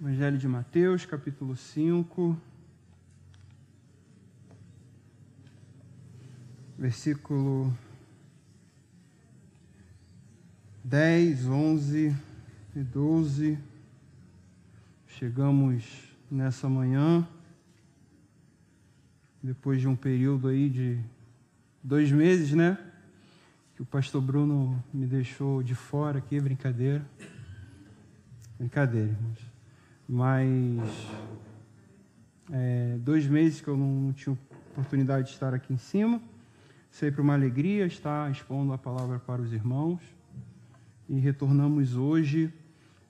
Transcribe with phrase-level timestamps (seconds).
[0.00, 2.40] Evangelho de Mateus, capítulo 5,
[6.78, 7.76] versículo
[10.84, 12.16] 10, 11
[12.76, 13.58] e 12.
[15.08, 17.26] Chegamos nessa manhã,
[19.42, 21.00] depois de um período aí de
[21.82, 22.78] dois meses, né?
[23.74, 27.04] Que o pastor Bruno me deixou de fora aqui, brincadeira.
[28.60, 29.47] Brincadeira, irmãos
[30.08, 30.80] mas
[32.50, 34.36] é, dois meses que eu não tinha
[34.72, 36.20] oportunidade de estar aqui em cima.
[36.90, 40.00] Sempre uma alegria estar expondo a palavra para os irmãos.
[41.08, 42.52] E retornamos hoje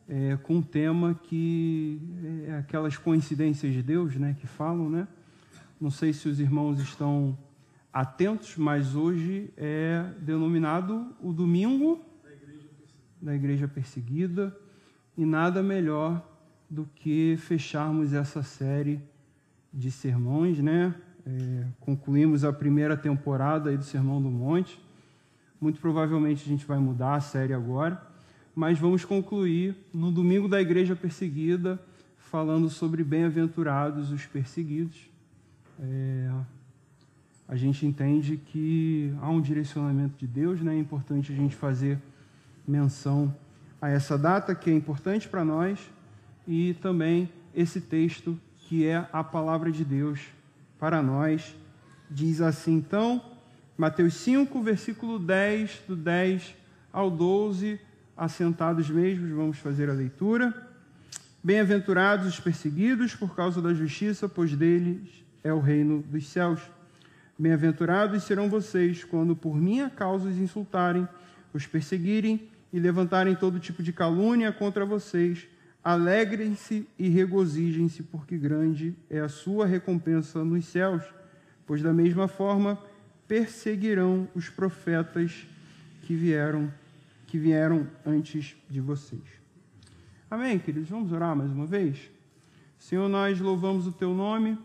[0.09, 2.01] é, com um tema que
[2.49, 5.07] é aquelas coincidências de Deus, né, que falam, né?
[5.81, 7.39] Não sei se os irmãos estão
[7.93, 12.69] atentos, mas hoje é denominado o domingo da igreja,
[13.23, 14.57] da igreja perseguida
[15.17, 16.38] e nada melhor
[16.69, 19.01] do que fecharmos essa série
[19.73, 20.95] de sermões, né?
[21.27, 24.81] É, concluímos a primeira temporada aí do Sermão do Monte.
[25.61, 28.01] Muito provavelmente a gente vai mudar a série agora,
[28.55, 31.81] mas vamos concluir no domingo da Igreja Perseguida,
[32.19, 35.11] falando sobre bem-aventurados os perseguidos.
[35.81, 36.31] É,
[37.47, 40.75] a gente entende que há um direcionamento de Deus, né?
[40.75, 41.99] É importante a gente fazer
[42.67, 43.35] menção
[43.81, 45.91] a essa data que é importante para nós
[46.49, 50.21] e também esse texto que é a palavra de Deus
[50.79, 51.55] para nós.
[52.11, 53.23] Diz assim, então,
[53.77, 56.55] Mateus 5, versículo 10, do 10
[56.91, 57.79] ao 12,
[58.17, 60.67] assentados mesmos, vamos fazer a leitura.
[61.45, 66.61] Bem-aventurados os perseguidos por causa da justiça, pois deles é o reino dos céus.
[67.39, 71.07] Bem-aventurados serão vocês quando por minha causa os insultarem,
[71.53, 75.47] os perseguirem e levantarem todo tipo de calúnia contra vocês
[75.89, 81.03] Alegrem-se e regozijem-se, porque grande é a sua recompensa nos céus,
[81.67, 82.79] pois da mesma forma
[83.27, 85.47] perseguirão os profetas
[86.03, 86.71] que vieram
[87.27, 89.23] que vieram antes de vocês.
[90.31, 90.91] Amém, queridos.
[90.91, 92.11] Vamos orar mais uma vez.
[92.79, 94.59] Senhor, nós louvamos o teu nome.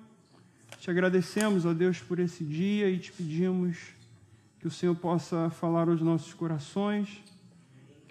[0.78, 3.78] Te agradecemos, ó Deus, por esse dia e te pedimos
[4.60, 7.24] que o Senhor possa falar aos nossos corações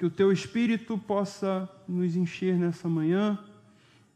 [0.03, 3.39] que o teu Espírito possa nos encher nessa manhã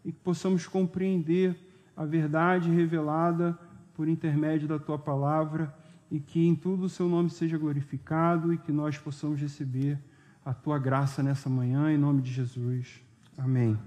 [0.04, 1.56] e que possamos compreender
[1.96, 3.56] a verdade revelada
[3.94, 5.72] por intermédio da tua palavra
[6.10, 9.96] e que em tudo o seu nome seja glorificado e que nós possamos receber
[10.44, 13.00] a tua graça nessa manhã, em nome de Jesus.
[13.38, 13.78] Amém.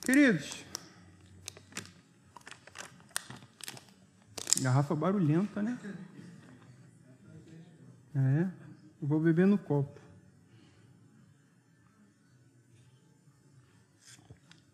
[0.00, 0.64] Queridos,
[4.60, 5.78] garrafa barulhenta, né?
[8.16, 8.63] É.
[9.04, 10.00] Eu vou beber no copo.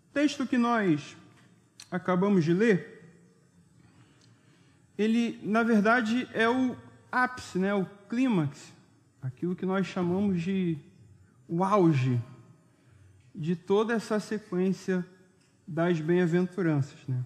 [0.08, 1.16] O texto que nós
[1.90, 3.10] acabamos de ler,
[4.96, 6.76] ele, na verdade, é o
[7.10, 8.72] ápice, né, o clímax,
[9.20, 10.78] aquilo que nós chamamos de
[11.48, 12.22] o auge
[13.34, 15.04] de toda essa sequência
[15.66, 17.00] das bem-aventuranças.
[17.08, 17.20] Né?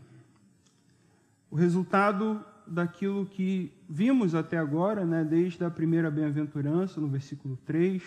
[1.51, 8.03] O resultado daquilo que vimos até agora, né, desde a primeira bem-aventurança, no versículo 3.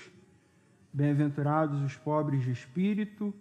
[0.92, 3.34] Bem-aventurados os pobres de espírito,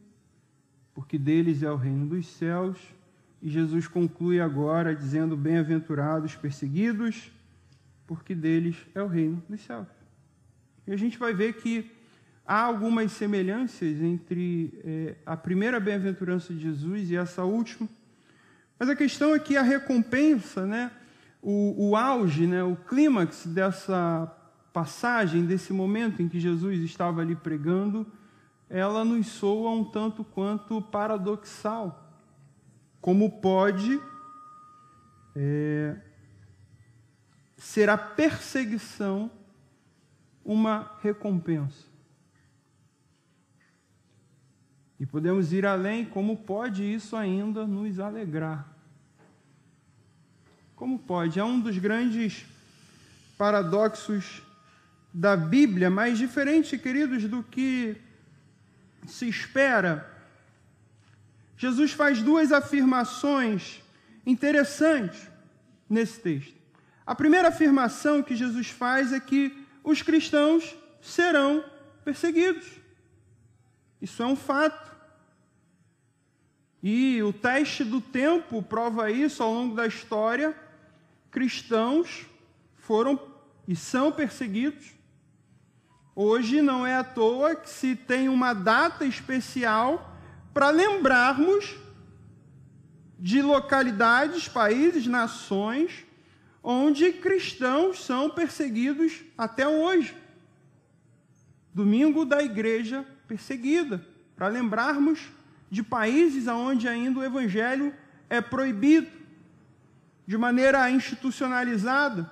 [0.95, 2.79] porque deles é o reino dos céus.
[3.43, 7.33] E Jesus conclui agora dizendo: Bem-aventurados perseguidos,
[8.07, 9.89] porque deles é o reino dos céus.
[10.87, 11.91] E a gente vai ver que
[12.47, 17.89] há algumas semelhanças entre é, a primeira bem-aventurança de Jesus e essa última.
[18.79, 20.93] Mas a questão é que a recompensa, né?
[21.43, 24.33] O, o auge, né, o clímax dessa
[24.73, 28.07] passagem, desse momento em que Jesus estava ali pregando,
[28.69, 32.13] ela nos soa um tanto quanto paradoxal.
[33.01, 34.01] Como pode
[35.35, 35.97] é,
[37.57, 39.31] ser a perseguição
[40.45, 41.87] uma recompensa?
[44.99, 48.76] E podemos ir além, como pode isso ainda nos alegrar?
[50.77, 51.41] Como pode?
[51.41, 52.45] É um dos grandes
[53.39, 54.43] paradoxos
[55.13, 57.97] da Bíblia, mas diferente, queridos, do que
[59.07, 60.07] se espera.
[61.57, 63.83] Jesus faz duas afirmações
[64.27, 65.27] interessantes
[65.89, 66.55] nesse texto.
[67.07, 71.65] A primeira afirmação que Jesus faz é que os cristãos serão
[72.05, 72.67] perseguidos.
[74.03, 74.95] Isso é um fato.
[76.83, 80.66] E o teste do tempo prova isso ao longo da história
[81.37, 82.25] cristãos
[82.77, 83.21] foram
[83.69, 84.87] e são perseguidos.
[86.15, 90.17] Hoje não é à toa que se tem uma data especial
[90.55, 91.77] para lembrarmos
[93.19, 96.07] de localidades, países, nações
[96.63, 100.17] onde cristãos são perseguidos até hoje.
[101.75, 104.03] Domingo da igreja perseguida,
[104.35, 105.21] para lembrarmos
[105.71, 107.93] de países onde ainda o evangelho
[108.31, 109.16] é proibido
[110.27, 112.31] de maneira institucionalizada.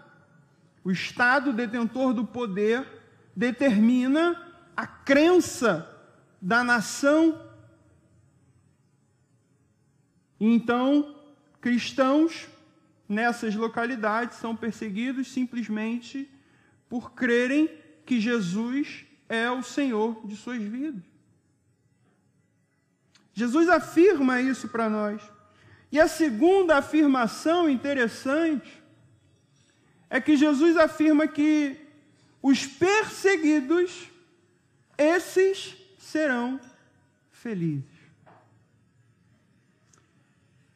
[0.82, 2.86] O Estado detentor do poder
[3.34, 5.88] determina a crença
[6.40, 7.40] da nação.
[10.38, 11.16] Então,
[11.60, 12.48] cristãos
[13.08, 16.30] nessas localidades são perseguidos simplesmente
[16.88, 17.70] por crerem
[18.04, 21.02] que Jesus é o Senhor de suas vidas.
[23.32, 25.22] Jesus afirma isso para nós.
[25.94, 28.82] E a segunda afirmação interessante
[30.10, 31.78] é que Jesus afirma que
[32.42, 34.10] os perseguidos,
[34.98, 36.58] esses serão
[37.30, 37.84] felizes.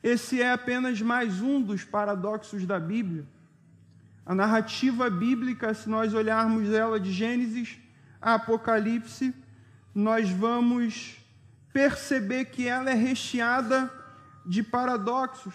[0.00, 3.26] Esse é apenas mais um dos paradoxos da Bíblia.
[4.24, 7.76] A narrativa bíblica, se nós olharmos ela de Gênesis
[8.22, 9.34] a Apocalipse,
[9.92, 11.16] nós vamos
[11.72, 13.97] perceber que ela é recheada
[14.48, 15.54] de paradoxos.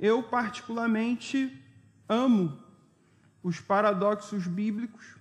[0.00, 1.62] Eu, particularmente,
[2.08, 2.58] amo
[3.42, 5.14] os paradoxos bíblicos.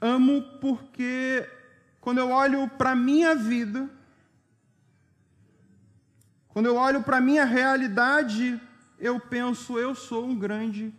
[0.00, 1.50] Amo porque,
[2.00, 3.90] quando eu olho para a minha vida,
[6.46, 8.60] quando eu olho para a minha realidade,
[9.00, 10.94] eu penso, eu sou um grande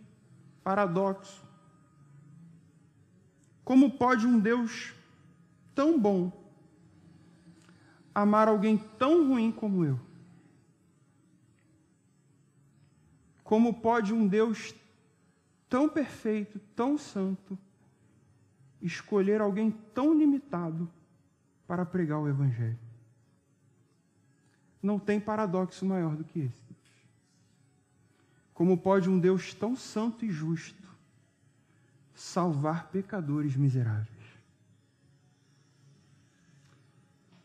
[0.62, 1.42] paradoxo.
[3.64, 4.92] Como pode um Deus
[5.74, 6.43] tão bom
[8.14, 9.98] amar alguém tão ruim como eu?
[13.42, 14.74] Como pode um Deus
[15.68, 17.58] tão perfeito, tão santo,
[18.80, 20.88] escolher alguém tão limitado
[21.66, 22.78] para pregar o Evangelho?
[24.82, 26.64] Não tem paradoxo maior do que esse.
[28.52, 30.84] Como pode um Deus tão santo e justo
[32.14, 34.13] salvar pecadores miseráveis?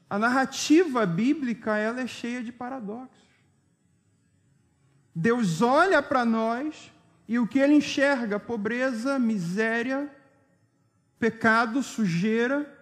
[0.10, 3.30] A narrativa bíblica ela é cheia de paradoxos.
[5.14, 6.92] Deus olha para nós
[7.28, 8.40] e o que ele enxerga?
[8.40, 10.10] Pobreza, miséria,
[11.20, 12.76] pecado, sujeira.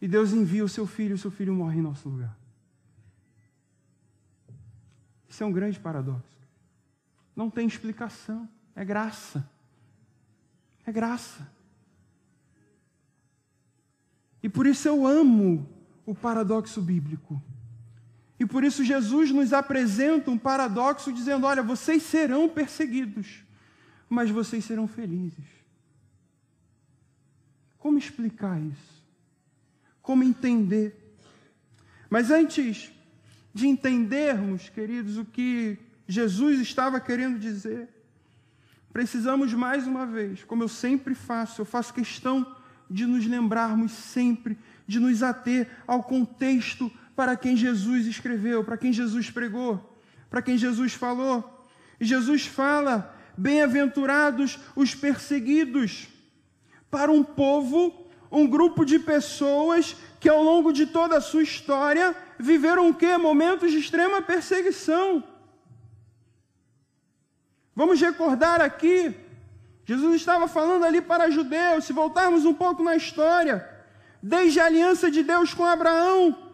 [0.00, 2.36] E Deus envia o seu filho, e o seu filho morre em nosso lugar.
[5.28, 6.38] Isso é um grande paradoxo.
[7.34, 8.48] Não tem explicação.
[8.74, 9.48] É graça.
[10.86, 11.53] É graça.
[14.44, 15.66] E por isso eu amo
[16.04, 17.42] o paradoxo bíblico.
[18.38, 23.42] E por isso Jesus nos apresenta um paradoxo dizendo: olha, vocês serão perseguidos,
[24.06, 25.46] mas vocês serão felizes.
[27.78, 29.02] Como explicar isso?
[30.02, 31.16] Como entender?
[32.10, 32.92] Mas antes
[33.54, 37.88] de entendermos, queridos, o que Jesus estava querendo dizer,
[38.92, 42.54] precisamos mais uma vez, como eu sempre faço, eu faço questão
[42.90, 48.92] de nos lembrarmos sempre, de nos ater ao contexto para quem Jesus escreveu, para quem
[48.92, 49.98] Jesus pregou,
[50.28, 51.66] para quem Jesus falou.
[52.00, 56.08] E Jesus fala: bem-aventurados os perseguidos,
[56.90, 62.16] para um povo, um grupo de pessoas que ao longo de toda a sua história
[62.38, 63.16] viveram o quê?
[63.16, 65.22] Momentos de extrema perseguição.
[67.74, 69.14] Vamos recordar aqui
[69.84, 73.68] Jesus estava falando ali para judeus, se voltarmos um pouco na história,
[74.22, 76.52] desde a aliança de Deus com Abraão,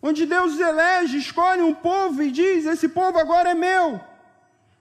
[0.00, 4.00] onde Deus elege, escolhe um povo e diz: Esse povo agora é meu.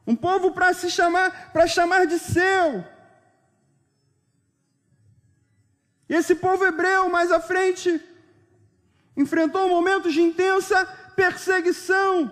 [0.06, 2.86] Um povo para se chamar, para chamar de seu.
[6.08, 8.02] E esse povo hebreu, mais à frente,
[9.18, 10.86] enfrentou momentos de intensa
[11.18, 12.32] perseguição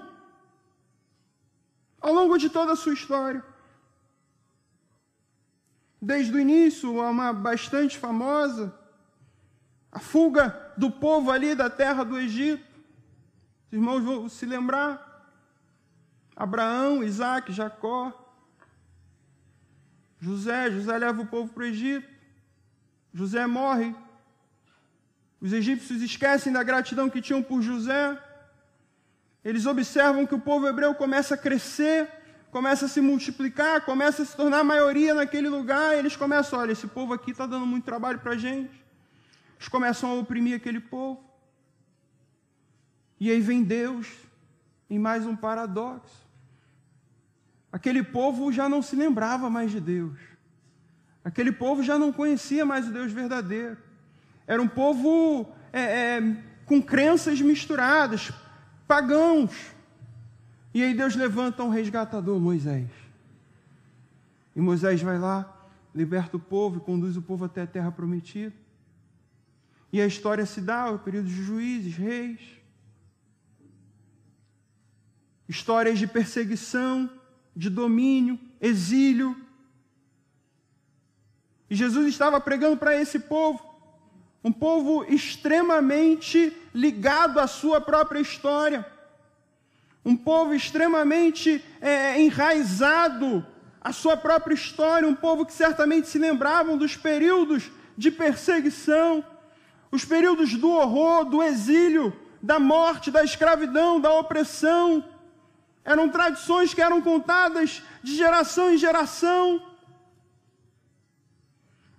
[1.99, 3.43] ao longo de toda a sua história
[6.05, 8.71] desde o início, uma bastante famosa,
[9.91, 12.63] a fuga do povo ali da terra do Egito.
[13.65, 15.01] Os irmãos vão se lembrar.
[16.35, 18.13] Abraão, Isaac, Jacó,
[20.19, 22.07] José, José leva o povo para o Egito.
[23.11, 23.95] José morre.
[25.41, 28.21] Os egípcios esquecem da gratidão que tinham por José.
[29.43, 32.07] Eles observam que o povo hebreu começa a crescer
[32.55, 36.87] começa a se multiplicar, começa a se tornar maioria naquele lugar, eles começam, olha, esse
[36.87, 38.71] povo aqui está dando muito trabalho para a gente.
[39.57, 41.21] Eles começam a oprimir aquele povo.
[43.19, 44.07] E aí vem Deus
[44.89, 46.15] em mais um paradoxo.
[47.73, 50.17] Aquele povo já não se lembrava mais de Deus.
[51.25, 53.77] Aquele povo já não conhecia mais o Deus verdadeiro.
[54.47, 58.31] Era um povo é, é, com crenças misturadas,
[58.87, 59.74] pagãos.
[60.75, 62.89] E aí Deus levanta um resgatador, Moisés.
[64.53, 68.53] E Moisés vai lá, liberta o povo e conduz o povo até a terra prometida.
[69.89, 72.41] E a história se dá, o período de juízes, reis.
[75.47, 77.09] Histórias de perseguição,
[77.55, 79.33] de domínio, exílio.
[81.69, 83.63] E Jesus estava pregando para esse povo,
[84.43, 88.85] um povo extremamente ligado à sua própria história,
[90.05, 93.43] um povo extremamente é, enraizado
[93.81, 99.25] à sua própria história, um povo que certamente se lembravam dos períodos de perseguição,
[99.91, 105.03] os períodos do horror, do exílio, da morte, da escravidão, da opressão.
[105.83, 109.61] Eram tradições que eram contadas de geração em geração.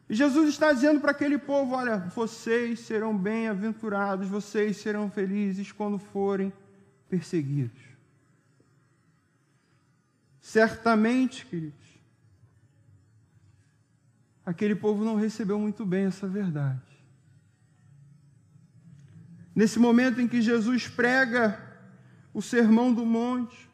[0.09, 5.99] E Jesus está dizendo para aquele povo: olha, vocês serão bem-aventurados, vocês serão felizes quando
[5.99, 6.53] forem
[7.09, 7.86] perseguidos.
[10.47, 11.99] Certamente, queridos,
[14.45, 16.81] aquele povo não recebeu muito bem essa verdade.
[19.53, 21.61] Nesse momento em que Jesus prega
[22.33, 23.69] o sermão do monte,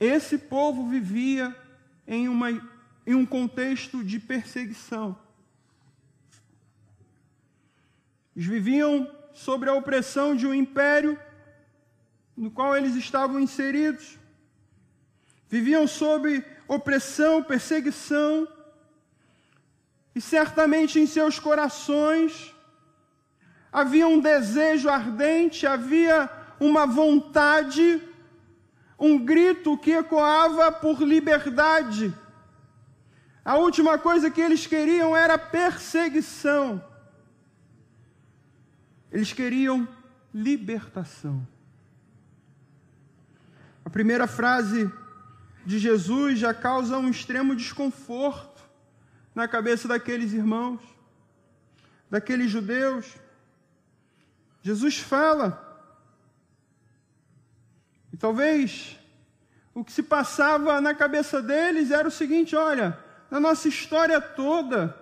[0.00, 1.56] esse povo vivia
[2.04, 2.50] em uma
[3.06, 5.16] em um contexto de perseguição.
[8.34, 11.16] Eles viviam sobre a opressão de um império
[12.36, 14.17] no qual eles estavam inseridos.
[15.48, 18.46] Viviam sob opressão, perseguição,
[20.14, 22.54] e certamente em seus corações
[23.72, 26.28] havia um desejo ardente, havia
[26.58, 28.02] uma vontade,
[28.98, 32.12] um grito que ecoava por liberdade
[33.48, 36.84] a última coisa que eles queriam era perseguição.
[39.10, 39.88] Eles queriam
[40.34, 41.48] libertação.
[43.82, 44.92] A primeira frase
[45.68, 48.62] de Jesus já causa um extremo desconforto
[49.34, 50.80] na cabeça daqueles irmãos,
[52.10, 53.04] daqueles judeus.
[54.62, 55.46] Jesus fala,
[58.10, 58.98] e talvez
[59.74, 62.98] o que se passava na cabeça deles era o seguinte: olha,
[63.30, 64.98] na nossa história toda,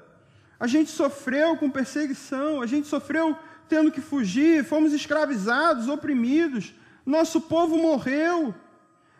[0.58, 6.74] a gente sofreu com perseguição, a gente sofreu tendo que fugir, fomos escravizados, oprimidos,
[7.06, 8.52] nosso povo morreu,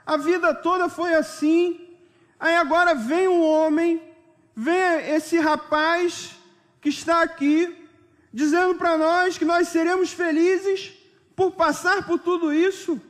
[0.06, 1.84] a vida toda foi assim.
[2.38, 4.00] Aí agora vem um homem,
[4.54, 6.36] vem esse rapaz
[6.80, 7.88] que está aqui,
[8.32, 10.92] dizendo para nós que nós seremos felizes
[11.34, 12.92] por passar por tudo isso.
[12.94, 13.00] O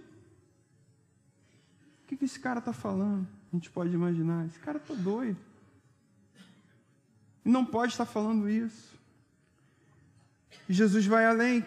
[2.06, 3.28] que, que esse cara está falando?
[3.52, 4.46] A gente pode imaginar.
[4.46, 5.38] Esse cara está doido.
[7.44, 8.94] E não pode estar falando isso.
[10.68, 11.64] E Jesus vai além.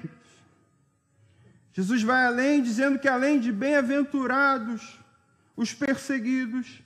[1.74, 4.99] Jesus vai além, dizendo que além de bem-aventurados
[5.60, 6.82] os perseguidos,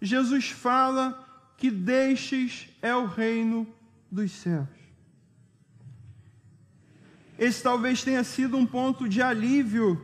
[0.00, 3.66] Jesus fala que deixes é o reino
[4.08, 4.68] dos céus.
[7.36, 10.00] Esse talvez tenha sido um ponto de alívio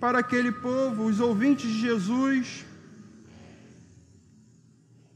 [0.00, 2.66] para aquele povo, os ouvintes de Jesus.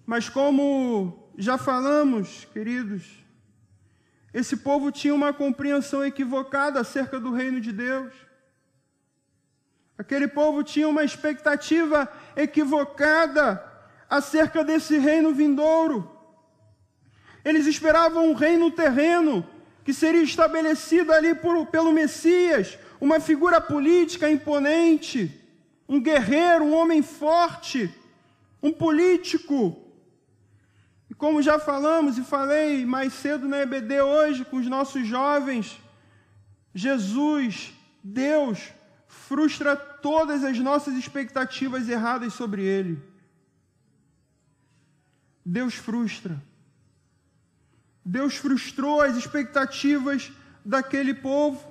[0.06, 3.02] Mas como já falamos, queridos,
[4.32, 8.14] esse povo tinha uma compreensão equivocada acerca do reino de Deus.
[10.00, 13.62] Aquele povo tinha uma expectativa equivocada
[14.08, 16.10] acerca desse reino vindouro.
[17.44, 19.46] Eles esperavam um reino terreno
[19.84, 25.38] que seria estabelecido ali por, pelo Messias, uma figura política imponente,
[25.86, 27.94] um guerreiro, um homem forte,
[28.62, 29.76] um político
[31.10, 35.78] e como já falamos e falei mais cedo na EBD hoje com os nossos jovens,
[36.74, 38.72] Jesus, Deus,
[39.30, 43.00] frustra todas as nossas expectativas erradas sobre Ele.
[45.46, 46.42] Deus frustra.
[48.04, 50.32] Deus frustrou as expectativas
[50.64, 51.64] daquele povo.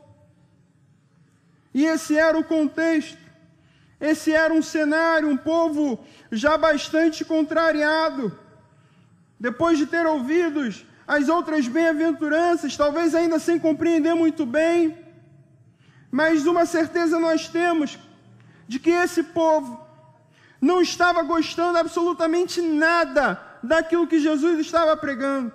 [1.74, 3.20] E esse era o contexto.
[4.00, 6.02] Esse era um cenário, um povo
[6.32, 8.40] já bastante contrariado
[9.38, 10.62] depois de ter ouvido
[11.06, 15.09] as outras bem-aventuranças, talvez ainda sem compreender muito bem,
[16.12, 18.00] mas uma certeza nós temos
[18.68, 19.80] de que esse povo
[20.62, 25.52] não estava gostando absolutamente nada daquilo que Jesus estava pregando.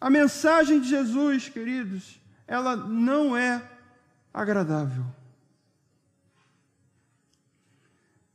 [0.00, 3.62] A mensagem de Jesus, queridos, ela não é
[4.32, 5.04] agradável.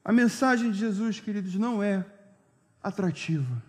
[0.03, 2.03] A mensagem de Jesus, queridos, não é
[2.84, 3.62] atrativa.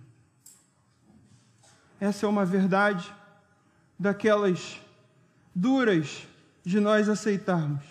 [2.00, 3.14] Essa é uma verdade
[3.98, 4.81] daquelas
[5.54, 6.26] duras
[6.64, 7.85] de nós aceitarmos.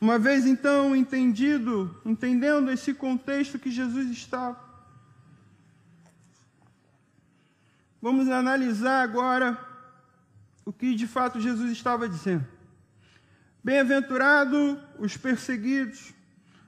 [0.00, 4.58] Uma vez então entendido, entendendo esse contexto que Jesus estava,
[8.00, 9.58] vamos analisar agora
[10.64, 12.46] o que de fato Jesus estava dizendo.
[13.64, 16.12] Bem-aventurado os perseguidos,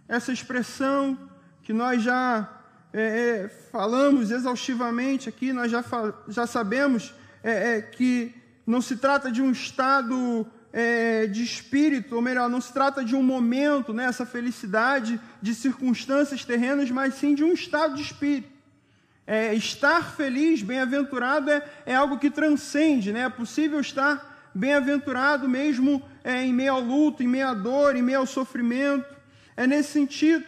[0.08, 1.18] essa expressão
[1.62, 2.48] que nós já
[2.92, 3.00] é,
[3.44, 5.84] é, falamos exaustivamente aqui, nós já,
[6.28, 8.34] já sabemos é, é, que
[8.66, 13.16] não se trata de um estado é, de espírito, ou melhor, não se trata de
[13.16, 18.58] um momento, né, essa felicidade de circunstâncias terrenas, mas sim de um estado de espírito.
[19.26, 23.24] É, estar feliz, bem-aventurado, é, é, algo que transcende, né?
[23.24, 28.02] é possível estar bem-aventurado mesmo é, em meio ao luto, em meio à dor, em
[28.02, 29.16] meio ao sofrimento.
[29.56, 30.44] É nesse sentido.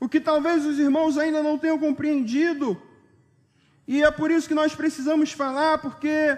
[0.00, 2.80] O que talvez os irmãos ainda não tenham compreendido,
[3.86, 6.36] e é por isso que nós precisamos falar, porque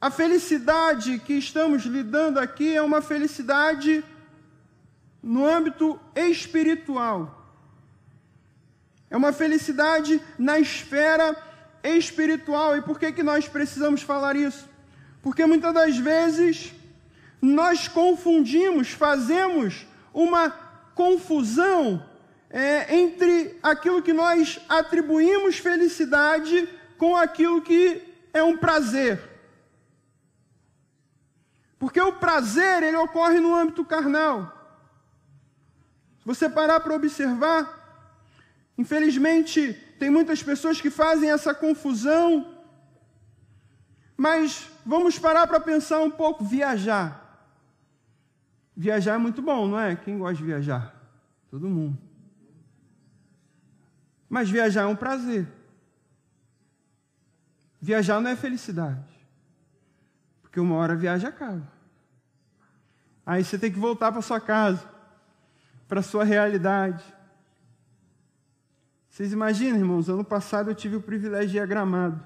[0.00, 4.04] a felicidade que estamos lidando aqui é uma felicidade
[5.22, 7.42] no âmbito espiritual.
[9.10, 11.36] É uma felicidade na esfera
[11.82, 12.76] espiritual.
[12.76, 14.68] E por que, que nós precisamos falar isso?
[15.22, 16.72] Porque muitas das vezes
[17.40, 20.50] nós confundimos, fazemos uma
[20.94, 22.02] confusão
[22.54, 28.00] é, entre aquilo que nós atribuímos felicidade com aquilo que
[28.32, 29.20] é um prazer.
[31.76, 34.52] Porque o prazer, ele ocorre no âmbito carnal.
[36.20, 37.58] Se você parar para observar,
[38.78, 42.56] infelizmente, tem muitas pessoas que fazem essa confusão,
[44.16, 47.20] mas vamos parar para pensar um pouco, viajar.
[48.76, 49.96] Viajar é muito bom, não é?
[49.96, 50.94] Quem gosta de viajar?
[51.50, 52.13] Todo mundo.
[54.28, 55.46] Mas viajar é um prazer.
[57.80, 59.12] Viajar não é felicidade.
[60.42, 61.70] Porque uma hora a viagem acaba.
[63.26, 64.88] Aí você tem que voltar para sua casa,
[65.88, 67.04] para sua realidade.
[69.08, 70.08] Vocês imaginam, irmãos?
[70.08, 72.20] Ano passado eu tive o privilégio de ir a Gramado.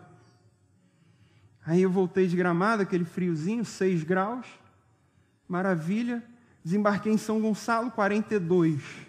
[1.64, 4.46] Aí eu voltei de Gramado, aquele friozinho, 6 graus,
[5.46, 6.24] maravilha.
[6.64, 9.07] Desembarquei em São Gonçalo, 42.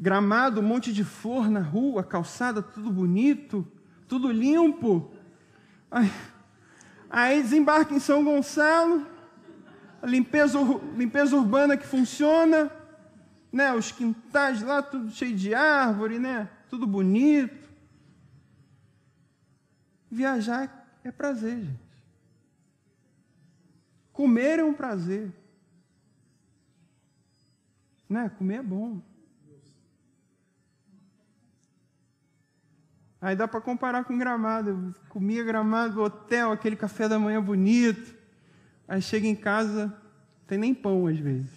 [0.00, 3.70] Gramado, um monte de flor na rua, calçada, tudo bonito,
[4.08, 5.12] tudo limpo.
[5.90, 6.10] Aí,
[7.10, 9.04] Aí desembarca em São Gonçalo,
[10.04, 10.60] limpeza,
[10.96, 12.70] limpeza urbana que funciona,
[13.52, 13.74] né?
[13.74, 16.48] Os quintais lá, tudo cheio de árvore, né?
[16.68, 17.68] Tudo bonito.
[20.08, 21.90] Viajar é prazer, gente.
[24.12, 25.32] Comer é um prazer.
[28.08, 28.28] Né?
[28.38, 29.02] Comer é bom.
[33.20, 34.70] Aí dá para comparar com gramado.
[34.70, 38.14] Eu comia gramado, hotel, aquele café da manhã bonito.
[38.88, 39.94] Aí chega em casa,
[40.46, 41.50] tem nem pão às vezes.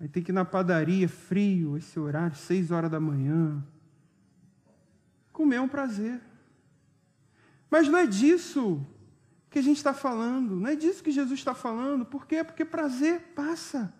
[0.00, 3.62] Aí tem que ir na padaria, frio, esse horário, seis horas da manhã.
[5.32, 6.20] Comer é um prazer.
[7.70, 8.84] Mas não é disso
[9.50, 12.04] que a gente está falando, não é disso que Jesus está falando.
[12.06, 12.42] Por quê?
[12.42, 13.92] Porque prazer passa,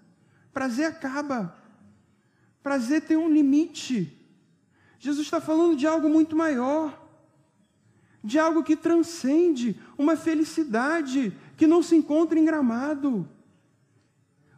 [0.52, 1.56] prazer acaba,
[2.62, 4.16] prazer tem um limite.
[5.00, 6.94] Jesus está falando de algo muito maior,
[8.22, 13.26] de algo que transcende uma felicidade que não se encontra em Gramado,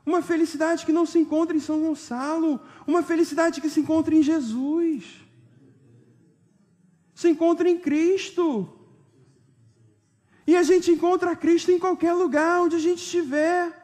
[0.05, 4.21] uma felicidade que não se encontra em São Gonçalo, uma felicidade que se encontra em
[4.21, 5.05] Jesus,
[7.15, 8.69] se encontra em Cristo.
[10.45, 13.82] E a gente encontra Cristo em qualquer lugar onde a gente estiver.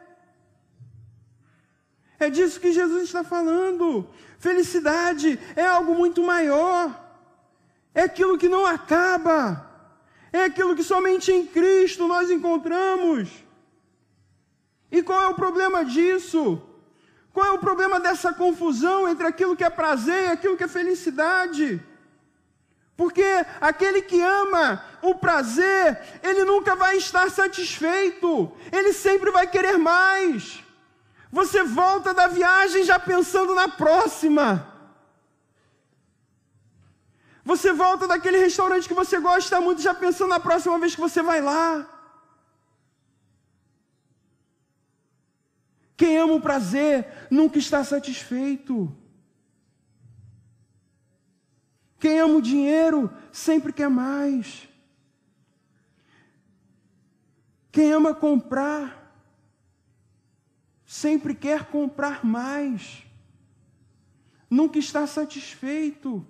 [2.19, 4.07] É disso que Jesus está falando.
[4.37, 6.93] Felicidade é algo muito maior.
[7.93, 9.65] É aquilo que não acaba.
[10.31, 13.29] É aquilo que somente em Cristo nós encontramos.
[14.91, 16.61] E qual é o problema disso?
[17.33, 20.67] Qual é o problema dessa confusão entre aquilo que é prazer e aquilo que é
[20.67, 21.81] felicidade?
[22.97, 23.23] Porque
[23.61, 30.61] aquele que ama o prazer, ele nunca vai estar satisfeito, ele sempre vai querer mais.
[31.31, 34.67] Você volta da viagem já pensando na próxima.
[37.43, 41.21] Você volta daquele restaurante que você gosta muito já pensando na próxima vez que você
[41.21, 41.87] vai lá.
[45.95, 48.95] Quem ama o prazer nunca está satisfeito.
[51.99, 54.67] Quem ama o dinheiro sempre quer mais.
[57.71, 59.08] Quem ama comprar
[60.89, 63.05] sempre quer comprar mais.
[64.49, 66.25] nunca está satisfeito.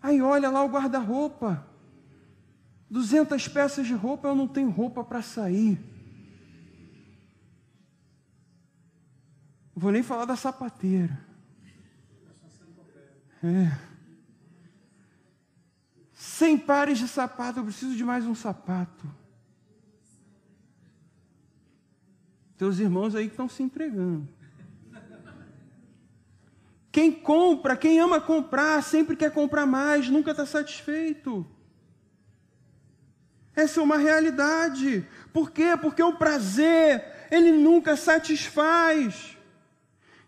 [0.00, 1.66] Aí olha lá o guarda-roupa.
[2.88, 5.78] 200 peças de roupa, eu não tenho roupa para sair.
[9.76, 11.22] Vou nem falar da sapateira.
[13.44, 13.78] É.
[16.14, 19.19] Sem pares de sapato, eu preciso de mais um sapato.
[22.60, 24.28] Teus irmãos aí que estão se entregando.
[26.92, 31.46] Quem compra, quem ama comprar, sempre quer comprar mais, nunca está satisfeito.
[33.56, 35.08] Essa é uma realidade.
[35.32, 35.74] Por quê?
[35.80, 39.38] Porque o prazer, ele nunca satisfaz.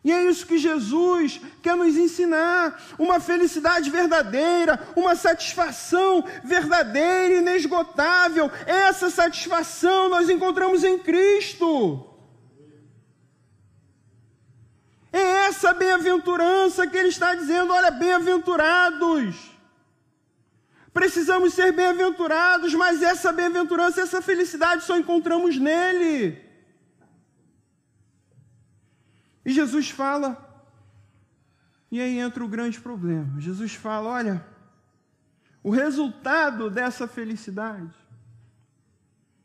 [0.03, 8.51] E é isso que Jesus quer nos ensinar: uma felicidade verdadeira, uma satisfação verdadeira, inesgotável.
[8.64, 12.09] Essa satisfação nós encontramos em Cristo.
[15.12, 19.53] É essa bem-aventurança que ele está dizendo: olha, bem-aventurados.
[20.92, 26.38] Precisamos ser bem-aventurados, mas essa bem-aventurança, essa felicidade só encontramos nele.
[29.44, 30.48] E Jesus fala,
[31.90, 33.40] e aí entra o grande problema.
[33.40, 34.46] Jesus fala: olha,
[35.62, 38.01] o resultado dessa felicidade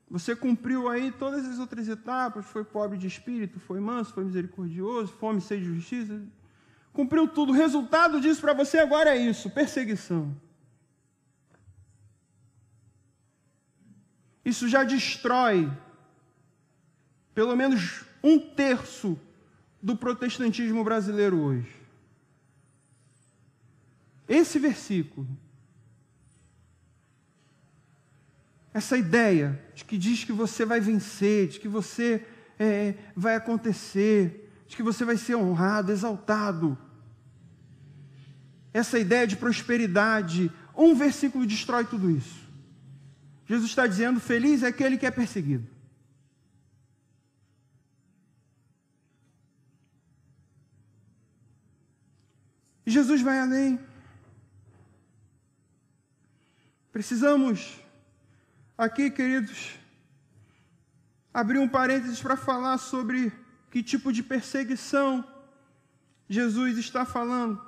[0.09, 5.11] você cumpriu aí todas as outras etapas, foi pobre de espírito, foi manso, foi misericordioso,
[5.13, 6.21] fome, sede de justiça.
[6.93, 7.51] Cumpriu tudo.
[7.51, 10.35] O resultado disso para você agora é isso: perseguição.
[14.45, 15.69] Isso já destrói
[17.35, 19.19] pelo menos um terço
[19.83, 21.75] do protestantismo brasileiro hoje.
[24.27, 25.27] Esse versículo
[28.77, 32.25] essa ideia de que diz que você vai vencer, de que você
[32.57, 36.75] é, vai acontecer, de que você vai ser honrado, exaltado.
[38.73, 42.49] Essa ideia de prosperidade, um versículo destrói tudo isso.
[43.45, 45.67] Jesus está dizendo: feliz é aquele que é perseguido.
[52.83, 53.79] E Jesus vai além.
[56.91, 57.86] Precisamos
[58.77, 59.79] Aqui, queridos,
[61.33, 63.33] abri um parênteses para falar sobre
[63.71, 65.27] que tipo de perseguição
[66.29, 67.59] Jesus está falando,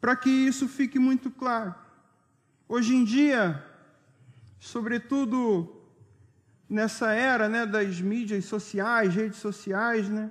[0.00, 1.74] para que isso fique muito claro.
[2.66, 3.62] Hoje em dia,
[4.58, 5.70] sobretudo
[6.66, 10.30] nessa era né, das mídias sociais, redes sociais, né,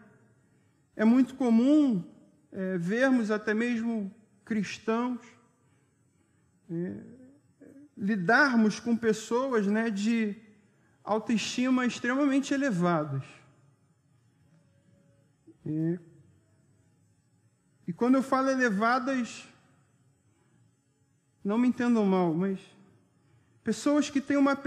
[0.95, 2.03] é muito comum
[2.51, 4.12] é, vermos até mesmo
[4.43, 5.21] cristãos
[6.71, 7.09] é,
[7.99, 10.35] lidarmos com pessoas né, de
[11.03, 13.23] autoestima extremamente elevadas.
[15.65, 15.99] E,
[17.85, 19.45] e quando eu falo elevadas,
[21.43, 22.57] não me entendam mal, mas
[23.63, 24.57] pessoas que têm uma,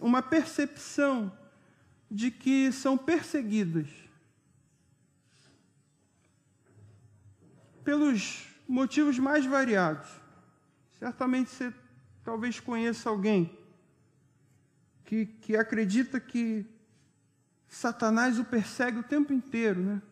[0.00, 1.36] uma percepção
[2.08, 3.88] de que são perseguidas
[7.82, 10.08] pelos motivos mais variados.
[10.92, 11.72] Certamente você
[12.24, 13.58] Talvez conheça alguém
[15.04, 16.64] que, que acredita que
[17.68, 20.02] Satanás o persegue o tempo inteiro, né?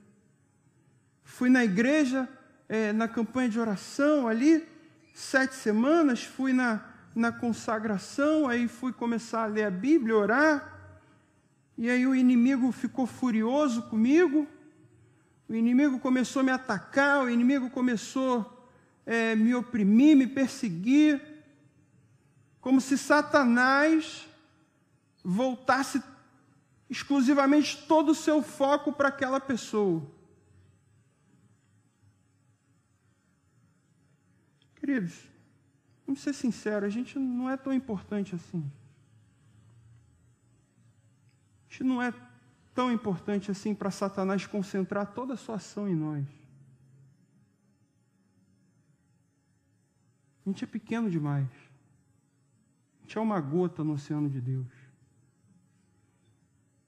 [1.23, 2.29] Fui na igreja,
[2.69, 4.67] é, na campanha de oração ali,
[5.15, 10.81] sete semanas, fui na, na consagração, aí fui começar a ler a Bíblia, orar,
[11.79, 14.47] e aí o inimigo ficou furioso comigo,
[15.49, 18.69] o inimigo começou a me atacar, o inimigo começou
[19.07, 21.30] a é, me oprimir, me perseguir,
[22.61, 24.29] como se Satanás
[25.25, 26.03] voltasse
[26.89, 30.03] exclusivamente todo o seu foco para aquela pessoa.
[34.77, 35.29] Queridos,
[36.07, 38.71] vamos ser sinceros, a gente não é tão importante assim.
[41.69, 42.13] A gente não é
[42.75, 46.27] tão importante assim para Satanás concentrar toda a sua ação em nós.
[50.45, 51.70] A gente é pequeno demais
[53.11, 54.69] gente é uma gota no oceano de Deus.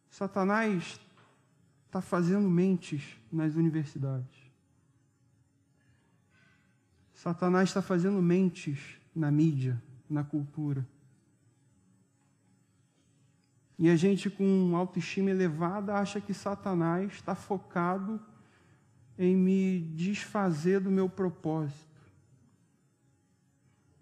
[0.09, 1.01] Satanás
[1.87, 4.39] está fazendo mentes nas universidades.
[7.13, 10.87] Satanás está fazendo mentes na mídia, na cultura.
[13.77, 18.21] E a gente, com autoestima elevada, acha que Satanás está focado
[19.19, 21.92] em me desfazer do meu propósito.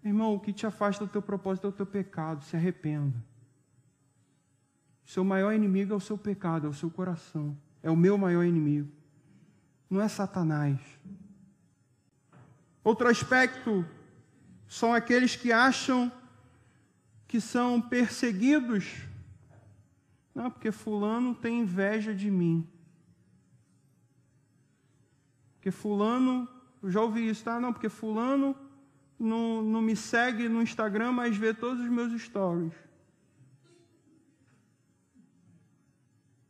[0.03, 3.23] Irmão, o que te afasta do teu propósito é o teu pecado, se arrependa.
[5.05, 7.57] O seu maior inimigo é o seu pecado, é o seu coração.
[7.83, 8.91] É o meu maior inimigo.
[9.89, 10.79] não é Satanás.
[12.83, 13.85] Outro aspecto
[14.67, 16.11] são aqueles que acham
[17.27, 19.03] que são perseguidos.
[20.33, 22.67] Não, porque Fulano tem inveja de mim.
[25.55, 26.47] Porque Fulano,
[26.81, 27.59] eu já ouvi isso, tá?
[27.59, 28.55] Não, porque Fulano
[29.21, 32.73] não, não me segue no Instagram, mas vê todos os meus stories.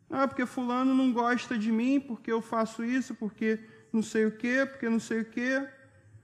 [0.10, 3.60] Ah, porque fulano não gosta de mim, porque eu faço isso, porque
[3.92, 5.68] não sei o quê, porque não sei o quê,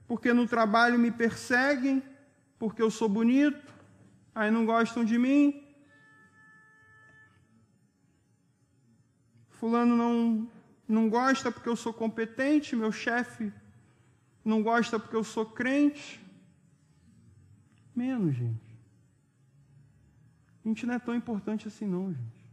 [0.06, 2.02] porque no trabalho me perseguem,
[2.58, 3.74] porque eu sou bonito,
[4.34, 5.62] aí não gostam de mim.
[9.50, 10.50] Fulano não,
[10.86, 13.52] não gosta porque eu sou competente, meu chefe
[14.44, 16.27] não gosta porque eu sou crente.
[17.98, 18.78] Menos, gente.
[20.64, 22.44] A gente não é tão importante assim, não, gente.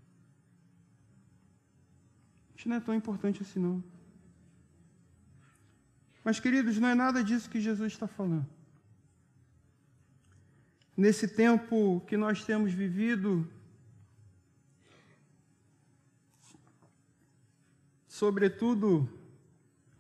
[2.47, 3.84] A gente não é tão importante assim, não.
[6.23, 8.47] Mas, queridos, não é nada disso que Jesus está falando.
[10.97, 13.47] Nesse tempo que nós temos vivido,
[18.08, 19.08] sobretudo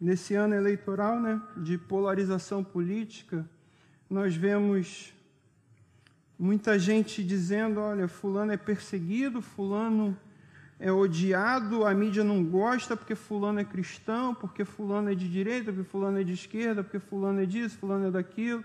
[0.01, 3.47] nesse ano eleitoral, né, de polarização política,
[4.09, 5.14] nós vemos
[6.37, 10.17] Muita gente dizendo: olha, Fulano é perseguido, Fulano
[10.77, 15.71] é odiado, a mídia não gosta porque Fulano é cristão, porque Fulano é de direita,
[15.71, 18.63] porque Fulano é de esquerda, porque Fulano é disso, Fulano é daquilo,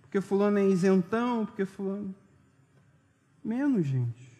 [0.00, 2.14] porque Fulano é isentão, porque Fulano.
[3.42, 4.34] Menos, gente.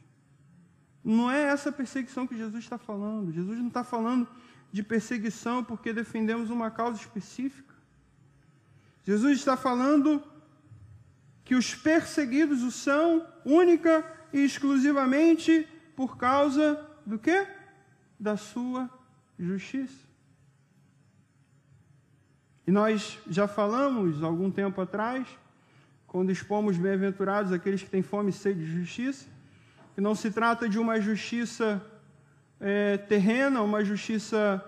[1.04, 3.30] Não é essa perseguição que Jesus está falando.
[3.30, 4.26] Jesus não está falando
[4.72, 7.74] de perseguição porque defendemos uma causa específica.
[9.04, 10.22] Jesus está falando
[11.44, 17.46] que os perseguidos o são única e exclusivamente por causa do quê?
[18.18, 18.88] Da sua
[19.38, 20.04] justiça.
[22.66, 25.28] E nós já falamos algum tempo atrás,
[26.06, 29.26] quando expomos bem-aventurados aqueles que têm fome e sede de justiça,
[29.94, 31.84] que não se trata de uma justiça
[32.58, 34.64] é, terrena, uma justiça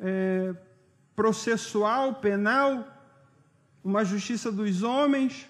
[0.00, 0.54] é,
[1.14, 2.86] processual, penal,
[3.84, 5.49] uma justiça dos homens,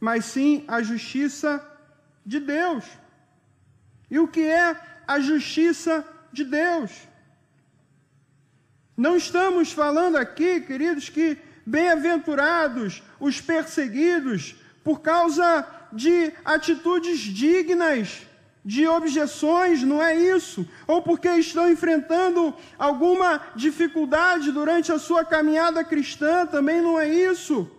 [0.00, 1.64] mas sim a justiça
[2.24, 2.84] de Deus.
[4.10, 6.90] E o que é a justiça de Deus?
[8.96, 18.26] Não estamos falando aqui, queridos, que bem-aventurados os perseguidos por causa de atitudes dignas
[18.64, 25.84] de objeções, não é isso, ou porque estão enfrentando alguma dificuldade durante a sua caminhada
[25.84, 27.70] cristã, também não é isso.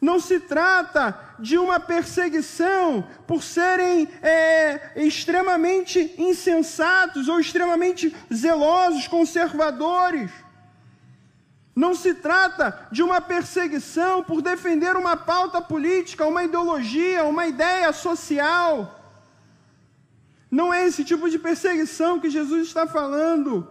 [0.00, 10.30] Não se trata de uma perseguição por serem é, extremamente insensatos ou extremamente zelosos, conservadores.
[11.74, 17.92] Não se trata de uma perseguição por defender uma pauta política, uma ideologia, uma ideia
[17.92, 18.98] social.
[20.50, 23.68] Não é esse tipo de perseguição que Jesus está falando.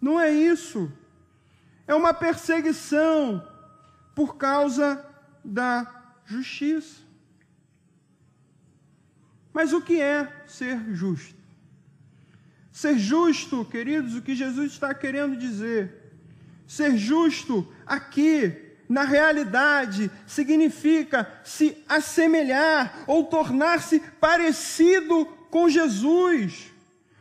[0.00, 0.90] Não é isso.
[1.86, 3.46] É uma perseguição
[4.20, 5.02] por causa
[5.42, 5.90] da
[6.26, 7.00] justiça.
[9.50, 11.34] Mas o que é ser justo?
[12.70, 16.12] Ser justo, queridos, o que Jesus está querendo dizer?
[16.66, 18.54] Ser justo aqui,
[18.86, 26.70] na realidade, significa se assemelhar ou tornar-se parecido com Jesus.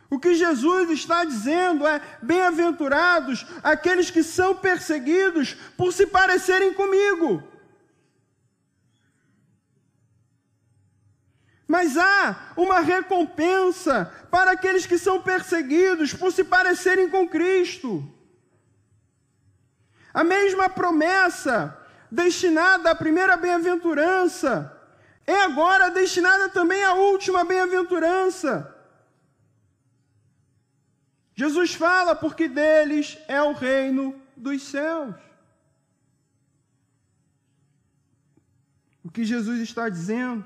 [0.09, 7.43] O que Jesus está dizendo é: bem-aventurados aqueles que são perseguidos por se parecerem comigo.
[11.67, 18.03] Mas há uma recompensa para aqueles que são perseguidos por se parecerem com Cristo.
[20.11, 21.77] A mesma promessa
[22.09, 24.75] destinada à primeira bem-aventurança
[25.27, 28.78] é agora destinada também à última bem-aventurança.
[31.39, 35.15] Jesus fala porque deles é o reino dos céus.
[39.01, 40.45] O que Jesus está dizendo?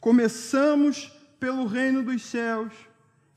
[0.00, 2.72] Começamos pelo reino dos céus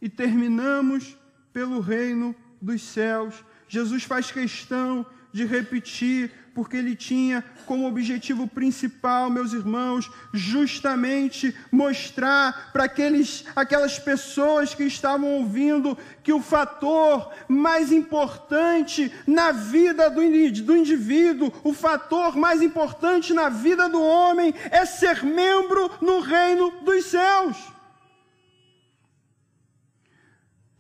[0.02, 1.18] e terminamos
[1.52, 3.44] pelo reino dos céus.
[3.68, 12.72] Jesus faz questão de repetir porque ele tinha como objetivo principal, meus irmãos, justamente mostrar
[12.72, 20.22] para aqueles, aquelas pessoas que estavam ouvindo que o fator mais importante na vida do,
[20.64, 26.72] do indivíduo, o fator mais importante na vida do homem é ser membro no reino
[26.82, 27.58] dos céus.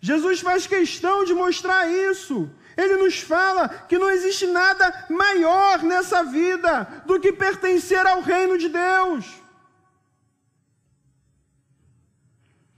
[0.02, 2.50] Jesus faz questão de mostrar isso.
[2.82, 6.72] Ele nos fala que não existe nada maior nessa vida
[7.06, 9.26] do que pertencer ao reino de Deus.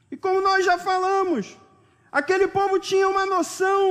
[0.10, 1.56] E como nós já falamos,
[2.12, 3.84] aquele povo tinha uma noção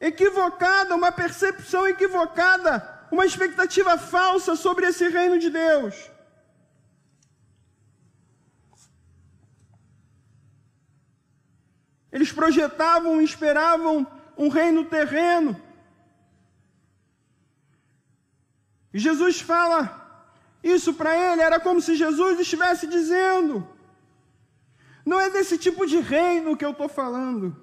[0.00, 2.72] equivocada, uma percepção equivocada,
[3.10, 6.08] uma expectativa falsa sobre esse reino de Deus.
[12.12, 15.60] Eles projetavam, esperavam um reino terreno.
[18.92, 20.00] E Jesus fala
[20.62, 23.66] isso para ele, era como se Jesus estivesse dizendo:
[25.04, 27.56] não é desse tipo de reino que eu estou falando.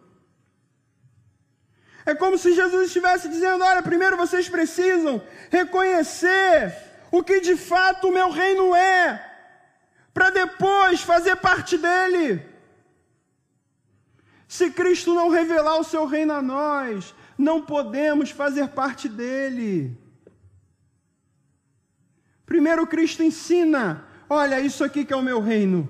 [2.06, 6.76] É como se Jesus estivesse dizendo: olha, primeiro vocês precisam reconhecer
[7.12, 9.26] o que de fato o meu reino é,
[10.14, 12.49] para depois fazer parte dele.
[14.50, 19.96] Se Cristo não revelar o seu reino a nós, não podemos fazer parte dele.
[22.48, 25.88] Primeiro, Cristo ensina: olha, isso aqui que é o meu reino.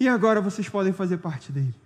[0.00, 1.80] E agora vocês podem fazer parte dele.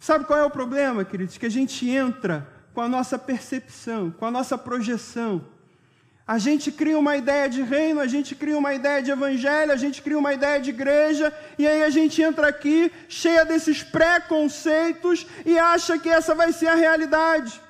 [0.00, 1.38] Sabe qual é o problema, queridos?
[1.38, 5.46] Que a gente entra com a nossa percepção, com a nossa projeção
[6.34, 9.80] a gente cria uma ideia de reino, a gente cria uma ideia de evangelho, a
[9.84, 11.26] gente cria uma ideia de igreja,
[11.58, 16.68] e aí a gente entra aqui cheia desses preconceitos e acha que essa vai ser
[16.68, 17.60] a realidade.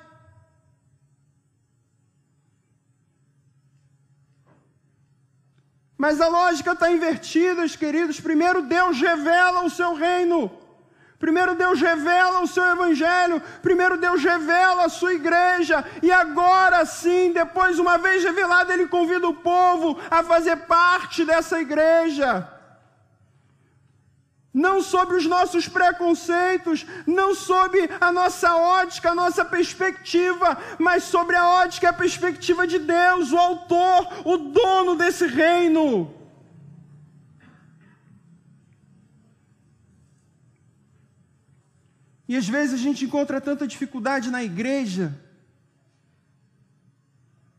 [5.97, 8.19] Mas a lógica está invertida, queridos.
[8.19, 10.39] Primeiro Deus revela o seu reino.
[11.21, 17.31] Primeiro Deus revela o seu evangelho, primeiro Deus revela a sua igreja, e agora sim,
[17.31, 22.49] depois, uma vez revelado, Ele convida o povo a fazer parte dessa igreja.
[24.51, 31.35] Não sobre os nossos preconceitos, não sobre a nossa ótica, a nossa perspectiva, mas sobre
[31.35, 36.20] a ótica e a perspectiva de Deus, o autor, o dono desse reino.
[42.31, 45.13] E às vezes a gente encontra tanta dificuldade na igreja,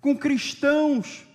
[0.00, 1.26] com cristãos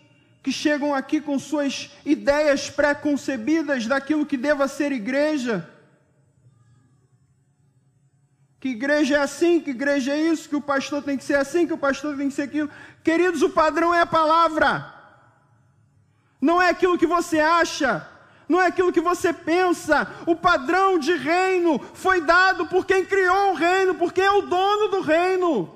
[0.41, 5.69] que chegam aqui com suas ideias pré-concebidas daquilo que deva ser igreja.
[8.59, 11.67] Que igreja é assim, que igreja é isso, que o pastor tem que ser assim,
[11.67, 12.71] que o pastor tem que ser aquilo.
[13.03, 14.71] Queridos, o padrão é a palavra.
[16.41, 18.03] Não é aquilo que você acha,
[18.47, 20.09] não é aquilo que você pensa.
[20.25, 24.43] O padrão de reino foi dado por quem criou o reino, por quem é o
[24.43, 25.73] dono do reino.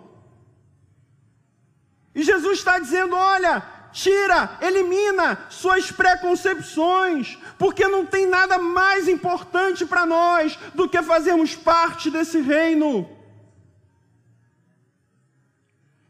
[2.15, 9.85] E Jesus está dizendo: olha, tira, elimina suas preconcepções, porque não tem nada mais importante
[9.85, 13.09] para nós do que fazermos parte desse reino.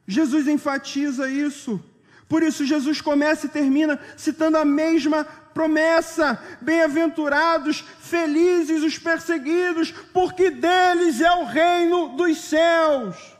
[0.07, 1.83] Jesus enfatiza isso.
[2.27, 10.49] Por isso, Jesus começa e termina citando a mesma promessa: bem-aventurados, felizes os perseguidos, porque
[10.49, 13.37] deles é o reino dos céus.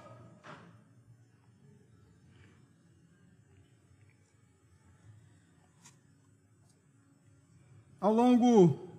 [8.00, 8.90] Ao longo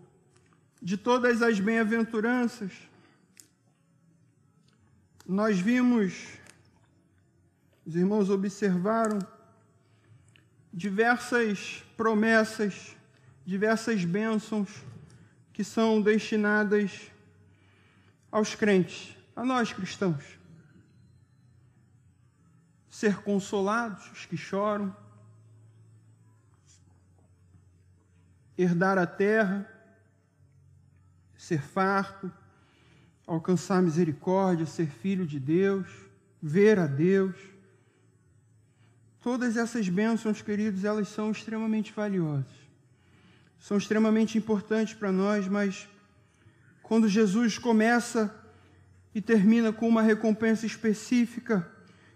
[0.80, 2.72] de todas as bem-aventuranças,
[5.26, 6.38] nós vimos,
[7.84, 9.18] os irmãos observaram,
[10.72, 12.96] diversas promessas
[13.44, 14.84] diversas bênçãos
[15.52, 17.10] que são destinadas
[18.30, 20.38] aos crentes, a nós cristãos.
[22.88, 24.94] Ser consolados, os que choram,
[28.56, 29.68] herdar a terra,
[31.36, 32.32] ser farto,
[33.26, 35.88] alcançar misericórdia, ser filho de Deus,
[36.40, 37.36] ver a Deus.
[39.20, 42.61] Todas essas bênçãos, queridos, elas são extremamente valiosas
[43.62, 45.88] são extremamente importantes para nós, mas
[46.82, 48.34] quando Jesus começa
[49.14, 51.70] e termina com uma recompensa específica,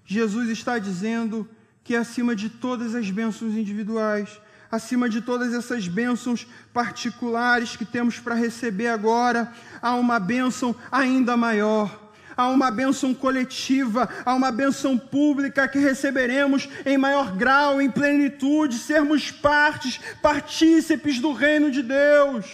[0.05, 1.49] Jesus está dizendo
[1.85, 8.19] que acima de todas as bênçãos individuais, acima de todas essas bênçãos particulares que temos
[8.19, 12.06] para receber agora, há uma bênção ainda maior
[12.37, 18.79] há uma bênção coletiva, há uma bênção pública que receberemos em maior grau, em plenitude,
[18.79, 22.47] sermos partes, partícipes do reino de Deus.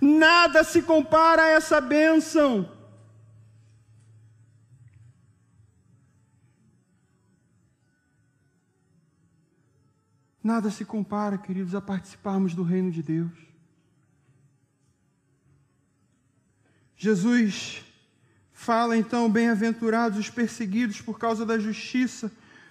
[0.00, 2.68] Nada se compara a essa bênção.
[10.42, 13.30] Nada se compara, queridos, a participarmos do reino de Deus.
[16.96, 17.84] Jesus
[18.62, 22.30] fala então: bem-aventurados os perseguidos por causa da justiça,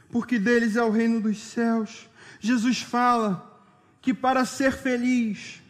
[0.09, 2.09] porque deles é o reino dos céus.
[2.39, 3.61] Jesus fala
[4.01, 5.61] que para ser feliz,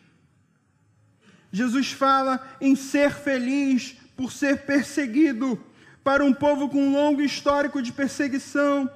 [1.51, 5.59] Jesus fala em ser feliz por ser perseguido,
[6.03, 8.89] para um povo com um longo histórico de perseguição.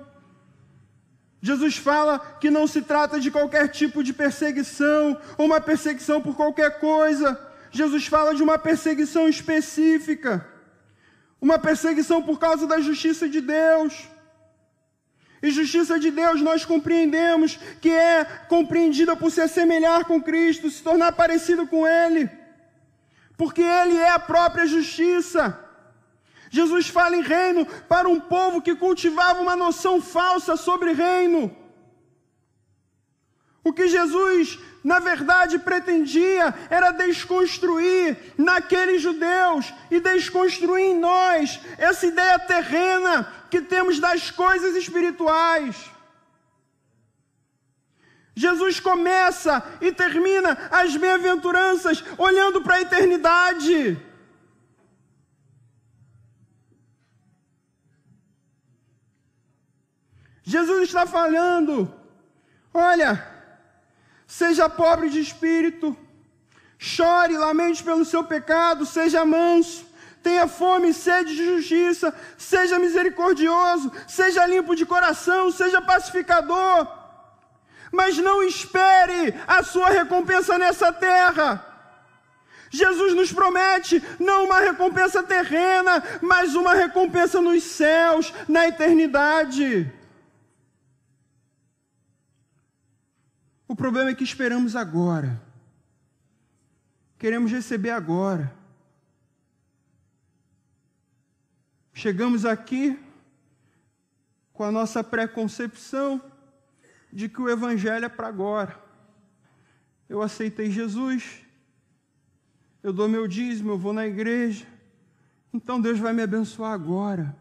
[1.41, 6.35] Jesus fala que não se trata de qualquer tipo de perseguição, ou uma perseguição por
[6.35, 7.39] qualquer coisa.
[7.71, 10.54] Jesus fala de uma perseguição específica,
[11.41, 14.07] uma perseguição por causa da justiça de Deus.
[15.41, 20.81] E justiça de Deus nós compreendemos que é compreendida por se assemelhar com Cristo, se
[20.81, 22.29] tornar parecido com Ele,
[23.37, 25.59] porque Ele é a própria justiça.
[26.49, 31.64] Jesus fala em reino para um povo que cultivava uma noção falsa sobre reino.
[33.65, 42.05] O que Jesus, na verdade, pretendia era desconstruir naqueles judeus e desconstruir em nós essa
[42.05, 45.75] ideia terrena que temos das coisas espirituais.
[48.35, 53.99] Jesus começa e termina as bem-aventuranças olhando para a eternidade.
[60.43, 61.91] Jesus está falando:
[62.71, 63.34] olha,
[64.27, 65.95] seja pobre de espírito,
[66.77, 69.85] chore, lamente pelo seu pecado, seja manso,
[70.21, 76.87] tenha fome e sede de justiça, seja misericordioso, seja limpo de coração, seja pacificador,
[77.91, 81.63] mas não espere a sua recompensa nessa terra.
[82.69, 89.91] Jesus nos promete não uma recompensa terrena, mas uma recompensa nos céus, na eternidade.
[93.67, 95.41] O problema é que esperamos agora.
[97.17, 98.53] Queremos receber agora.
[101.93, 102.99] Chegamos aqui
[104.53, 106.21] com a nossa preconcepção
[107.11, 108.83] de que o Evangelho é para agora.
[110.07, 111.41] Eu aceitei Jesus,
[112.83, 114.67] eu dou meu dízimo, eu vou na igreja,
[115.53, 117.35] então Deus vai me abençoar agora.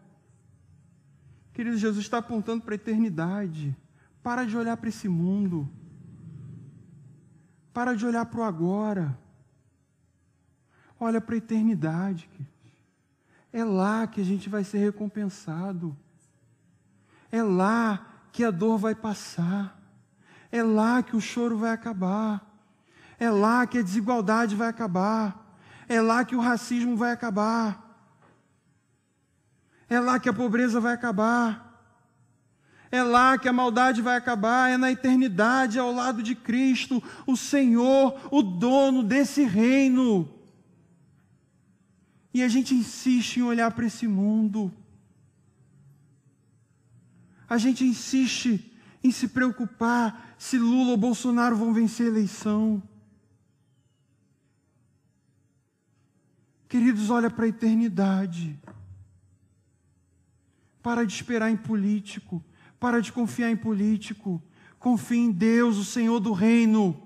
[1.53, 3.75] Querido, Jesus está apontando para a eternidade.
[4.23, 5.69] Para de olhar para esse mundo.
[7.75, 9.19] Para de olhar para o agora.
[10.97, 12.29] Olha para a eternidade.
[13.51, 15.93] É lá que a gente vai ser recompensado.
[17.29, 19.77] É lá que a dor vai passar.
[20.49, 22.49] É lá que o choro vai acabar.
[23.19, 25.53] É lá que a desigualdade vai acabar.
[25.89, 27.99] É lá que o racismo vai acabar.
[29.89, 31.64] É lá que a pobreza vai acabar.
[32.95, 37.35] É lá que a maldade vai acabar, é na eternidade, ao lado de Cristo, o
[37.35, 40.33] Senhor, o dono desse reino.
[42.33, 44.71] E a gente insiste em olhar para esse mundo.
[47.49, 48.71] A gente insiste
[49.03, 52.81] em se preocupar se Lula ou Bolsonaro vão vencer a eleição.
[56.69, 58.57] Queridos, olha para a eternidade.
[60.81, 62.41] Para de esperar em político
[62.79, 64.41] para de confiar em político.
[64.79, 67.01] Confie em Deus, o Senhor do reino.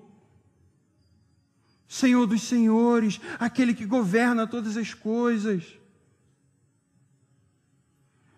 [1.88, 5.64] Senhor dos senhores, aquele que governa todas as coisas.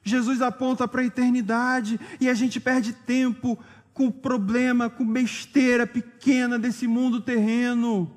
[0.03, 3.59] Jesus aponta para a eternidade e a gente perde tempo
[3.93, 8.09] com problema, com besteira pequena desse mundo terreno.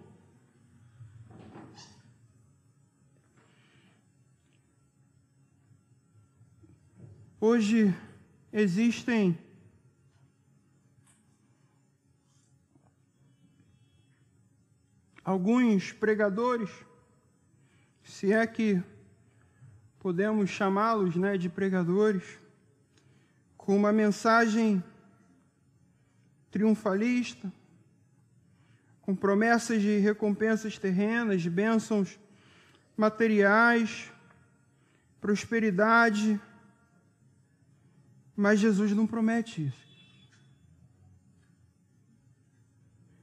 [7.40, 7.94] Hoje
[8.56, 9.36] existem
[15.24, 16.70] alguns pregadores,
[18.04, 18.80] se é que
[19.98, 22.38] podemos chamá-los né, de pregadores,
[23.56, 24.84] com uma mensagem
[26.52, 27.52] triunfalista,
[29.02, 32.20] com promessas de recompensas terrenas, de bênçãos
[32.96, 34.12] materiais,
[35.20, 36.40] prosperidade,
[38.36, 39.84] mas Jesus não promete isso.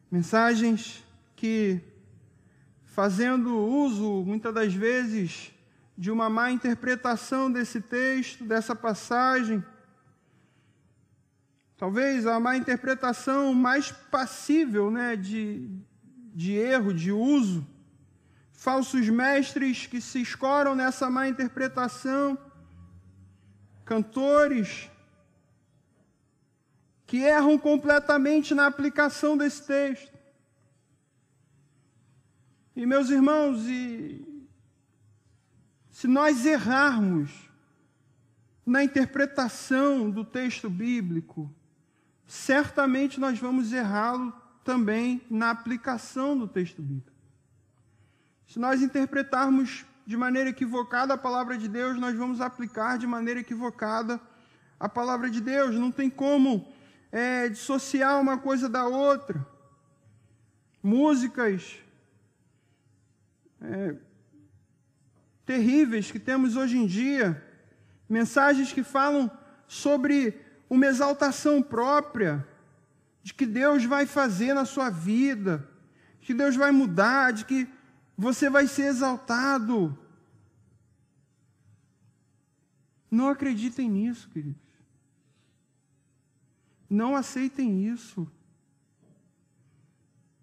[0.09, 1.03] Mensagens
[1.35, 1.79] que,
[2.83, 5.53] fazendo uso, muitas das vezes,
[5.97, 9.63] de uma má interpretação desse texto, dessa passagem,
[11.77, 15.69] talvez a má interpretação mais passível né, de,
[16.35, 17.65] de erro, de uso,
[18.51, 22.37] falsos mestres que se escoram nessa má interpretação,
[23.83, 24.90] cantores
[27.11, 30.17] que erram completamente na aplicação desse texto.
[32.73, 34.25] E meus irmãos, e
[35.89, 37.29] se nós errarmos
[38.65, 41.53] na interpretação do texto bíblico,
[42.25, 44.31] certamente nós vamos errá-lo
[44.63, 47.11] também na aplicação do texto bíblico.
[48.47, 53.41] Se nós interpretarmos de maneira equivocada a palavra de Deus, nós vamos aplicar de maneira
[53.41, 54.17] equivocada
[54.79, 55.75] a palavra de Deus.
[55.75, 56.79] Não tem como
[57.11, 59.45] é, dissociar uma coisa da outra.
[60.81, 61.77] Músicas
[63.61, 63.95] é,
[65.45, 67.43] terríveis que temos hoje em dia,
[68.07, 69.29] mensagens que falam
[69.67, 70.39] sobre
[70.69, 72.47] uma exaltação própria,
[73.21, 75.67] de que Deus vai fazer na sua vida,
[76.21, 77.67] que Deus vai mudar, de que
[78.17, 79.97] você vai ser exaltado.
[83.09, 84.70] Não acreditem nisso, queridos.
[86.91, 88.29] Não aceitem isso.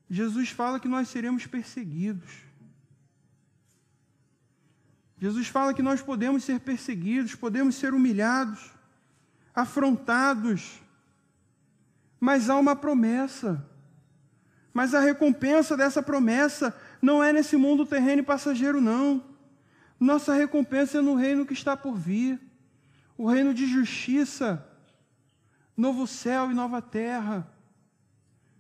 [0.09, 2.38] Jesus fala que nós seremos perseguidos.
[5.18, 8.70] Jesus fala que nós podemos ser perseguidos, podemos ser humilhados,
[9.55, 10.80] afrontados,
[12.18, 13.62] mas há uma promessa.
[14.72, 19.22] Mas a recompensa dessa promessa não é nesse mundo terreno e passageiro, não.
[20.01, 22.40] Nossa recompensa é no reino que está por vir
[23.18, 24.64] o reino de justiça,
[25.79, 27.49] novo céu e nova terra.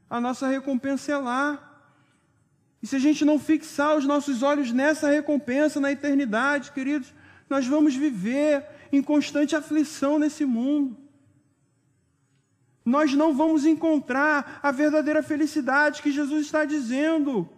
[0.08, 1.64] A nossa recompensa é lá.
[2.80, 7.12] E se a gente não fixar os nossos olhos nessa recompensa, na eternidade, queridos,
[7.50, 10.96] nós vamos viver em constante aflição nesse mundo.
[12.84, 17.48] Nós não vamos encontrar a verdadeira felicidade que Jesus está dizendo.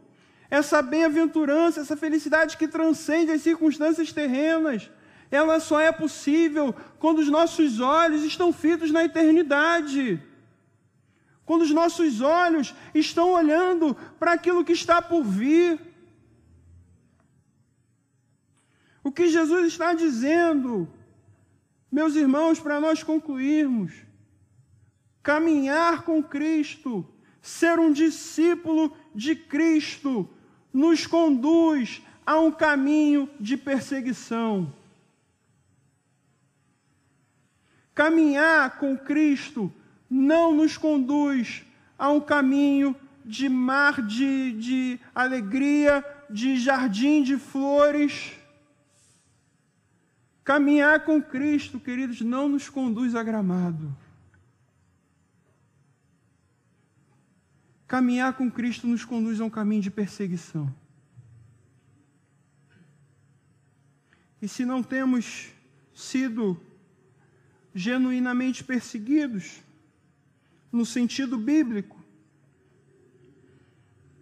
[0.50, 4.90] Essa bem-aventurança, essa felicidade que transcende as circunstâncias terrenas,
[5.30, 10.20] ela só é possível quando os nossos olhos estão fitos na eternidade.
[11.44, 15.80] Quando os nossos olhos estão olhando para aquilo que está por vir.
[19.02, 20.88] O que Jesus está dizendo,
[21.90, 23.92] meus irmãos, para nós concluirmos,
[25.22, 27.06] caminhar com Cristo,
[27.40, 30.28] ser um discípulo de Cristo,
[30.72, 34.72] nos conduz a um caminho de perseguição.
[38.00, 39.70] Caminhar com Cristo
[40.08, 41.66] não nos conduz
[41.98, 42.96] a um caminho
[43.26, 48.32] de mar de, de alegria, de jardim de flores.
[50.42, 53.94] Caminhar com Cristo, queridos, não nos conduz a gramado.
[57.86, 60.74] Caminhar com Cristo nos conduz a um caminho de perseguição.
[64.40, 65.50] E se não temos
[65.92, 66.58] sido
[67.74, 69.62] genuinamente perseguidos,
[70.72, 71.98] no sentido bíblico,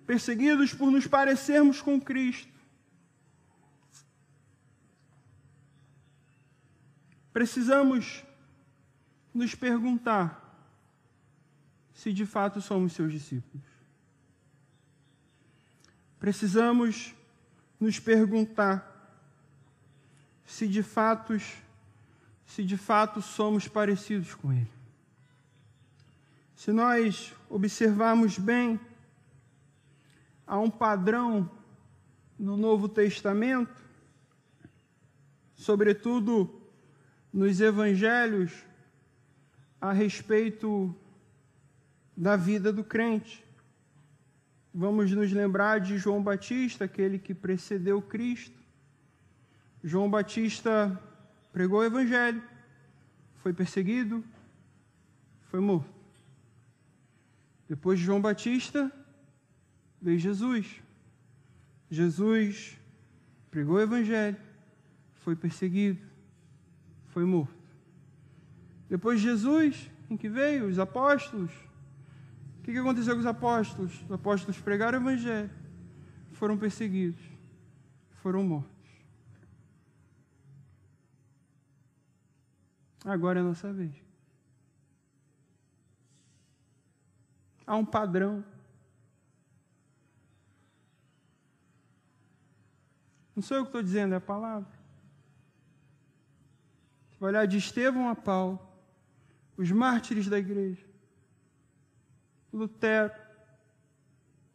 [0.06, 2.52] perseguidos por nos parecermos com Cristo.
[7.32, 8.24] Precisamos
[9.32, 10.44] nos perguntar
[11.92, 13.66] se de fato somos seus discípulos.
[16.18, 17.14] Precisamos
[17.78, 18.84] nos perguntar
[20.44, 21.34] se de fato
[22.48, 24.70] se de fato somos parecidos com Ele.
[26.56, 28.80] Se nós observarmos bem,
[30.46, 31.48] há um padrão
[32.38, 33.84] no Novo Testamento,
[35.54, 36.50] sobretudo
[37.30, 38.50] nos Evangelhos,
[39.78, 40.92] a respeito
[42.16, 43.44] da vida do crente.
[44.74, 48.58] Vamos nos lembrar de João Batista, aquele que precedeu Cristo.
[49.84, 51.00] João Batista
[51.52, 52.42] pregou o evangelho,
[53.36, 54.24] foi perseguido,
[55.50, 55.88] foi morto.
[57.68, 58.90] Depois de João Batista,
[60.00, 60.82] veio Jesus.
[61.90, 62.78] Jesus
[63.50, 64.36] pregou o evangelho,
[65.16, 66.00] foi perseguido,
[67.08, 67.54] foi morto.
[68.88, 70.66] Depois de Jesus, em que veio?
[70.68, 71.50] Os apóstolos.
[72.58, 74.02] O que aconteceu com os apóstolos?
[74.04, 75.50] Os apóstolos pregaram o evangelho,
[76.32, 77.20] foram perseguidos,
[78.22, 78.77] foram mortos.
[83.04, 83.94] Agora é a nossa vez.
[87.66, 88.44] Há um padrão.
[93.36, 94.68] Não sou eu que estou dizendo, é a palavra.
[97.10, 98.58] Você vai olhar de Estevão a Paulo,
[99.56, 100.84] os mártires da igreja.
[102.52, 103.12] Lutero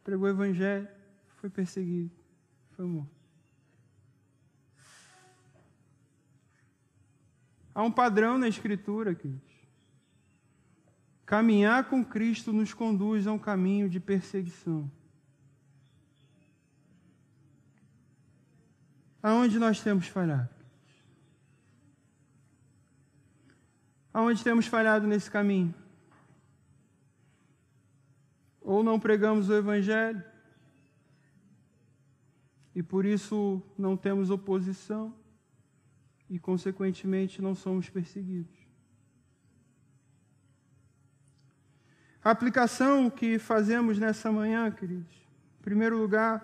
[0.02, 0.88] pregou o evangelho,
[1.36, 2.10] foi perseguido,
[2.72, 3.13] foi morto.
[7.74, 9.52] Há um padrão na Escritura, queridos.
[11.26, 14.90] Caminhar com Cristo nos conduz a um caminho de perseguição.
[19.22, 20.54] Aonde nós temos falhado?
[24.12, 25.74] Aonde temos falhado nesse caminho?
[28.60, 30.22] Ou não pregamos o Evangelho,
[32.74, 35.14] e por isso não temos oposição
[36.34, 38.58] e consequentemente não somos perseguidos.
[42.24, 45.14] A aplicação que fazemos nessa manhã, queridos,
[45.60, 46.36] em primeiro lugar,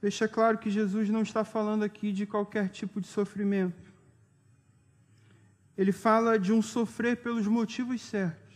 [0.00, 3.92] deixa claro que Jesus não está falando aqui de qualquer tipo de sofrimento.
[5.76, 8.54] Ele fala de um sofrer pelos motivos certos.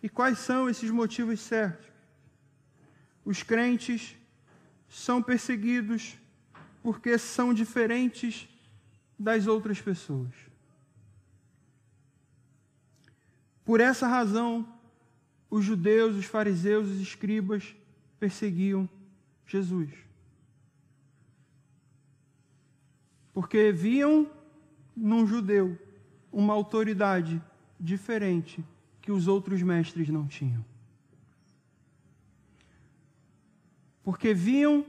[0.00, 1.88] E quais são esses motivos certos?
[3.24, 4.16] Os crentes
[4.88, 6.16] são perseguidos
[6.86, 8.48] porque são diferentes
[9.18, 10.32] das outras pessoas.
[13.64, 14.64] Por essa razão,
[15.50, 17.74] os judeus, os fariseus, os escribas
[18.20, 18.88] perseguiam
[19.48, 19.90] Jesus.
[23.34, 24.30] Porque viam
[24.96, 25.76] num judeu
[26.30, 27.42] uma autoridade
[27.80, 28.64] diferente
[29.02, 30.64] que os outros mestres não tinham.
[34.04, 34.86] Porque viam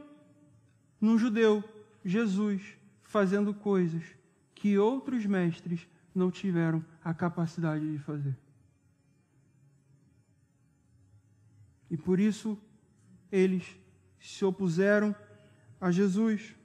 [1.02, 1.64] num judeu
[2.04, 2.62] Jesus
[3.04, 4.04] fazendo coisas
[4.54, 8.36] que outros mestres não tiveram a capacidade de fazer.
[11.90, 12.58] E por isso
[13.32, 13.64] eles
[14.20, 15.16] se opuseram
[15.80, 16.56] a Jesus.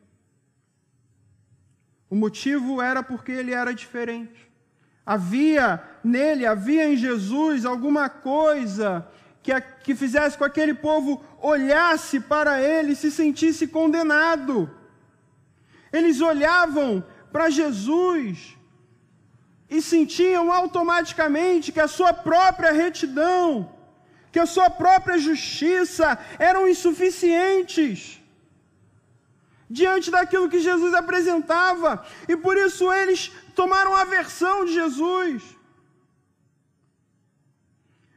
[2.09, 4.51] O motivo era porque ele era diferente.
[5.05, 9.09] Havia nele, havia em Jesus alguma coisa
[9.43, 9.53] que,
[9.83, 14.71] que fizesse com que aquele povo olhasse para ele e se sentisse condenado.
[15.93, 18.57] Eles olhavam para Jesus
[19.69, 23.73] e sentiam automaticamente que a sua própria retidão,
[24.31, 28.21] que a sua própria justiça eram insuficientes
[29.69, 35.43] diante daquilo que Jesus apresentava, e por isso eles tomaram aversão de Jesus.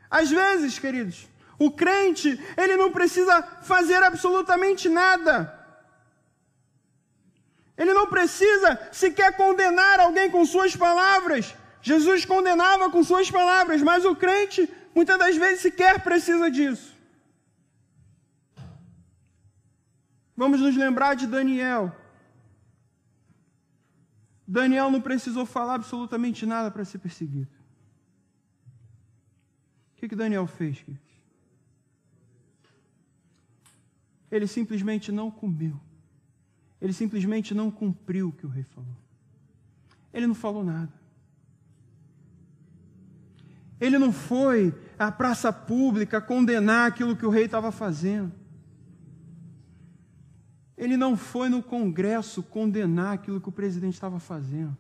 [0.10, 5.55] Às vezes, queridos, o crente, ele não precisa fazer absolutamente nada.
[7.78, 11.54] Ele não precisa sequer condenar alguém com suas palavras.
[11.82, 16.96] Jesus condenava com suas palavras, mas o crente muitas das vezes sequer precisa disso.
[20.36, 21.96] Vamos nos lembrar de Daniel.
[24.48, 27.52] Daniel não precisou falar absolutamente nada para ser perseguido.
[29.94, 30.84] O que, que Daniel fez?
[34.30, 35.80] Ele simplesmente não comeu.
[36.82, 38.98] Ele simplesmente não cumpriu o que o rei falou.
[40.14, 40.94] Ele não falou nada.
[43.80, 48.32] Ele não foi à praça pública condenar aquilo que o rei estava fazendo.
[50.78, 54.76] Ele não foi no Congresso condenar aquilo que o presidente estava fazendo.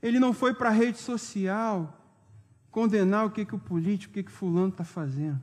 [0.00, 1.94] Ele não foi para a rede social
[2.70, 5.42] condenar o que, que o político, o que, que fulano está fazendo.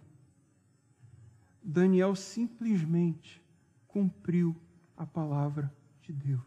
[1.68, 3.44] Daniel simplesmente
[3.88, 4.56] cumpriu
[4.96, 6.44] a palavra de Deus.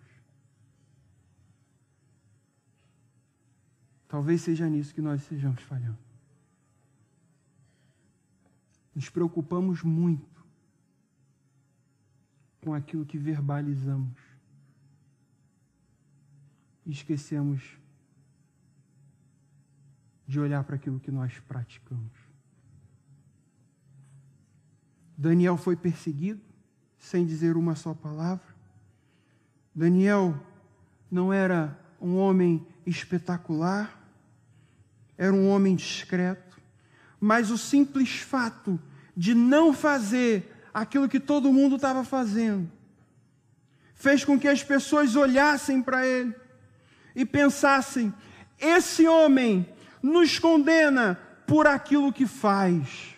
[4.07, 5.99] Talvez seja nisso que nós sejamos falhando.
[8.95, 10.47] Nos preocupamos muito
[12.63, 14.21] com aquilo que verbalizamos.
[16.87, 17.77] E esquecemos
[20.27, 22.28] de olhar para aquilo que nós praticamos.
[25.19, 26.41] Daniel foi perseguido
[26.97, 28.47] sem dizer uma só palavra.
[29.75, 30.41] Daniel
[31.11, 34.01] não era um homem espetacular,
[35.17, 36.61] era um homem discreto,
[37.19, 38.81] mas o simples fato
[39.17, 42.71] de não fazer aquilo que todo mundo estava fazendo.
[43.97, 46.33] Fez com que as pessoas olhassem para ele
[47.17, 48.15] e pensassem:
[48.57, 49.69] esse homem
[50.01, 53.18] nos condena por aquilo que faz.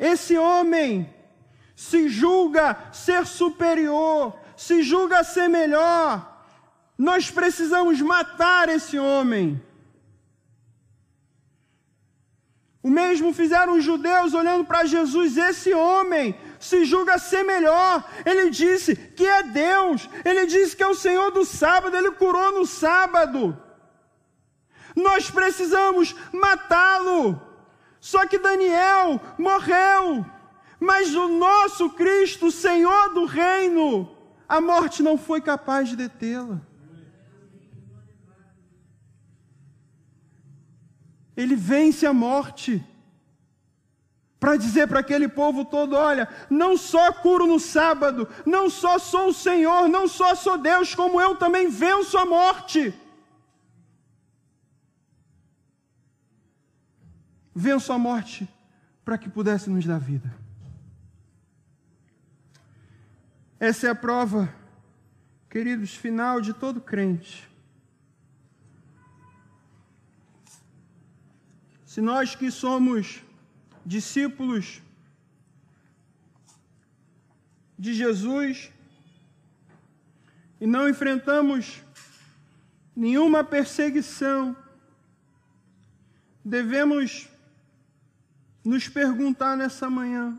[0.00, 1.14] Esse homem
[1.76, 6.44] se julga ser superior, se julga ser melhor.
[6.96, 9.62] Nós precisamos matar esse homem.
[12.82, 18.02] O mesmo fizeram os judeus olhando para Jesus, esse homem se julga ser melhor.
[18.24, 22.52] Ele disse que é Deus, ele disse que é o Senhor do sábado, ele curou
[22.58, 23.56] no sábado.
[24.96, 27.49] Nós precisamos matá-lo.
[28.00, 30.24] Só que Daniel morreu,
[30.80, 34.16] mas o nosso Cristo, Senhor do reino,
[34.48, 36.60] a morte não foi capaz de detê-la.
[41.36, 42.84] Ele vence a morte.
[44.38, 49.28] para dizer para aquele povo todo: olha, não só curo no sábado, não só sou
[49.28, 52.94] o Senhor, não só sou Deus, como eu também venço a morte.
[57.60, 58.48] Venço a morte
[59.04, 60.34] para que pudesse nos dar vida.
[63.58, 64.50] Essa é a prova,
[65.50, 67.46] queridos, final de todo crente.
[71.84, 73.22] Se nós que somos
[73.84, 74.80] discípulos
[77.78, 78.72] de Jesus
[80.58, 81.82] e não enfrentamos
[82.96, 84.56] nenhuma perseguição,
[86.42, 87.28] devemos
[88.64, 90.38] nos perguntar nessa manhã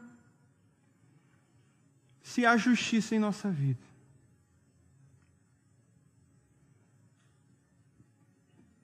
[2.21, 3.91] se há justiça em nossa vida.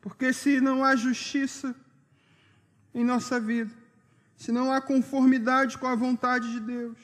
[0.02, 1.76] Porque se não há justiça
[2.94, 3.74] em nossa vida,
[4.36, 6.98] se não há conformidade com a vontade de Deus.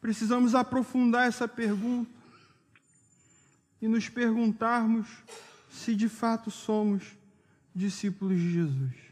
[0.00, 2.10] Precisamos aprofundar essa pergunta
[3.82, 5.08] e nos perguntarmos
[5.70, 7.02] se de fato somos
[7.74, 9.09] discípulos de Jesus.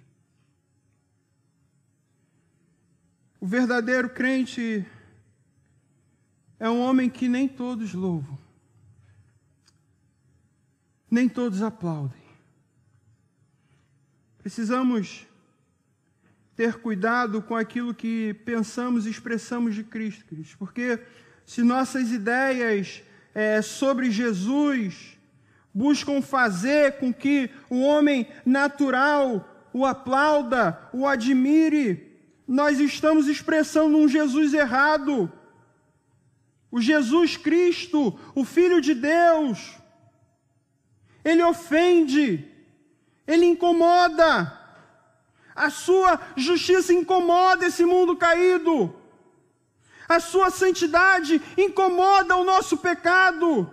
[3.41, 4.85] O verdadeiro crente
[6.59, 8.39] é um homem que nem todos louvam,
[11.11, 12.19] nem todos aplaudem.
[14.39, 15.27] Precisamos
[16.57, 20.57] ter cuidado com aquilo que pensamos e expressamos de Cristo, Cristo.
[20.59, 21.01] porque
[21.47, 25.17] se nossas ideias é, sobre Jesus
[25.73, 32.08] buscam fazer com que o homem natural o aplauda, o admire,
[32.49, 35.31] nós estamos expressando um Jesus errado.
[36.71, 39.75] O Jesus Cristo, o Filho de Deus,
[41.23, 42.51] ele ofende,
[43.27, 44.59] ele incomoda.
[45.55, 48.95] A sua justiça incomoda esse mundo caído.
[50.09, 53.71] A sua santidade incomoda o nosso pecado.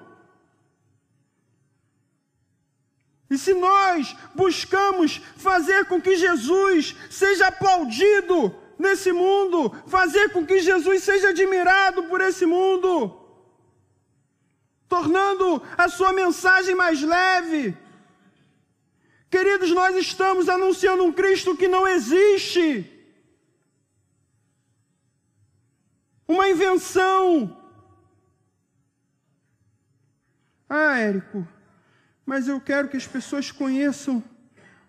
[3.29, 10.59] E se nós buscamos fazer com que Jesus seja aplaudido nesse mundo, fazer com que
[10.59, 13.15] Jesus seja admirado por esse mundo,
[14.87, 17.77] tornando a sua mensagem mais leve,
[19.35, 22.89] Queridos, nós estamos anunciando um Cristo que não existe.
[26.25, 27.61] Uma invenção.
[30.69, 31.45] Ah, Érico,
[32.25, 34.23] mas eu quero que as pessoas conheçam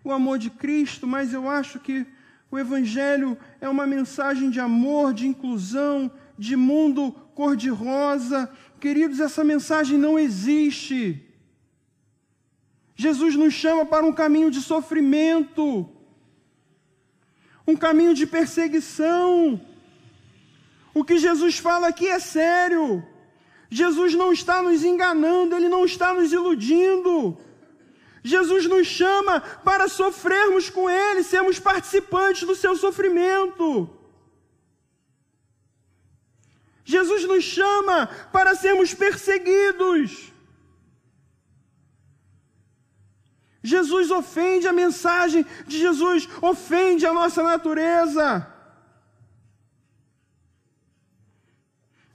[0.01, 2.07] o amor de Cristo, mas eu acho que
[2.49, 8.49] o Evangelho é uma mensagem de amor, de inclusão, de mundo cor-de-rosa.
[8.79, 11.23] Queridos, essa mensagem não existe.
[12.95, 15.87] Jesus nos chama para um caminho de sofrimento,
[17.67, 19.61] um caminho de perseguição.
[20.93, 23.03] O que Jesus fala aqui é sério.
[23.69, 27.37] Jesus não está nos enganando, ele não está nos iludindo.
[28.23, 33.89] Jesus nos chama para sofrermos com ele, sermos participantes do seu sofrimento.
[36.83, 40.31] Jesus nos chama para sermos perseguidos.
[43.61, 48.56] Jesus ofende a mensagem de Jesus, ofende a nossa natureza.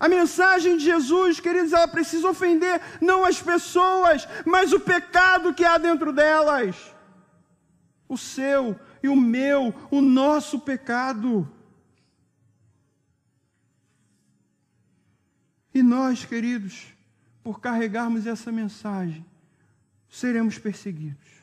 [0.02, 5.64] A mensagem de Jesus, queridos, ela precisa ofender não as pessoas, mas o pecado que
[5.64, 6.76] há dentro delas.
[8.08, 11.48] O seu e o meu, o nosso pecado.
[15.72, 16.88] E nós, queridos,
[17.40, 19.24] por carregarmos essa mensagem,
[20.08, 21.42] seremos perseguidos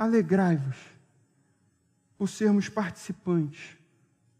[0.00, 0.78] alegrai-vos
[2.16, 3.76] por sermos participantes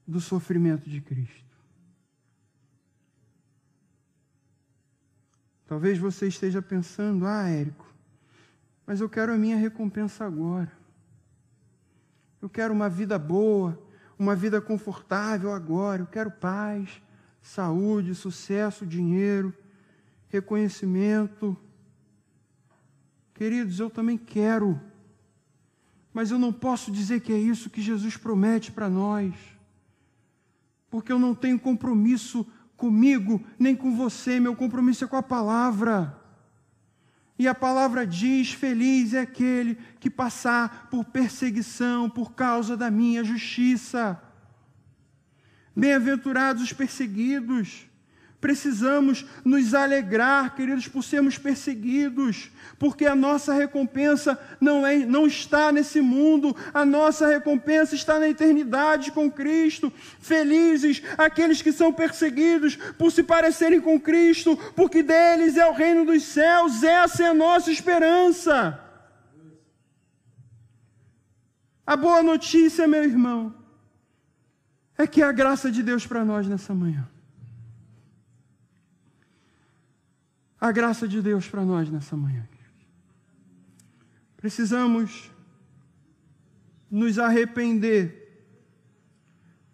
[0.07, 1.50] do sofrimento de Cristo.
[5.71, 7.87] Talvez você esteja pensando, ah, Érico,
[8.85, 10.73] mas eu quero a minha recompensa agora.
[12.43, 13.81] Eu quero uma vida boa,
[14.19, 16.03] uma vida confortável agora.
[16.03, 17.01] Eu quero paz,
[17.41, 19.55] saúde, sucesso, dinheiro,
[20.29, 21.57] reconhecimento.
[23.33, 24.77] Queridos, eu também quero
[26.13, 29.33] mas eu não posso dizer que é isso que Jesus promete para nós,
[30.91, 32.45] porque eu não tenho compromisso
[32.81, 36.19] comigo, nem com você, meu compromisso é com a palavra.
[37.39, 43.23] E a palavra diz: Feliz é aquele que passar por perseguição por causa da minha
[43.23, 44.21] justiça.
[45.77, 47.87] Bem-aventurados os perseguidos
[48.41, 55.71] Precisamos nos alegrar, queridos, por sermos perseguidos, porque a nossa recompensa não, é, não está
[55.71, 59.93] nesse mundo, a nossa recompensa está na eternidade com Cristo.
[60.19, 66.07] Felizes aqueles que são perseguidos por se parecerem com Cristo, porque deles é o reino
[66.07, 68.81] dos céus, essa é a nossa esperança.
[71.87, 73.55] A boa notícia, meu irmão,
[74.97, 77.07] é que a graça de Deus para nós nessa manhã.
[80.61, 82.47] A graça de Deus para nós nessa manhã.
[84.37, 85.31] Precisamos
[86.91, 88.21] nos arrepender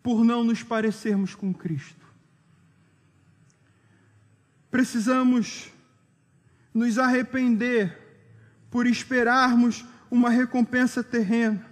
[0.03, 2.07] por não nos parecermos com Cristo.
[4.71, 5.73] Precisamos
[6.73, 7.97] nos arrepender
[8.71, 11.67] por esperarmos uma recompensa terrena.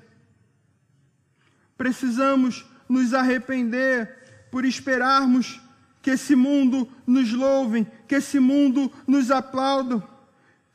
[1.77, 5.61] Precisamos nos arrepender por esperarmos
[6.05, 10.07] que esse mundo nos louve, que esse mundo nos aplauda,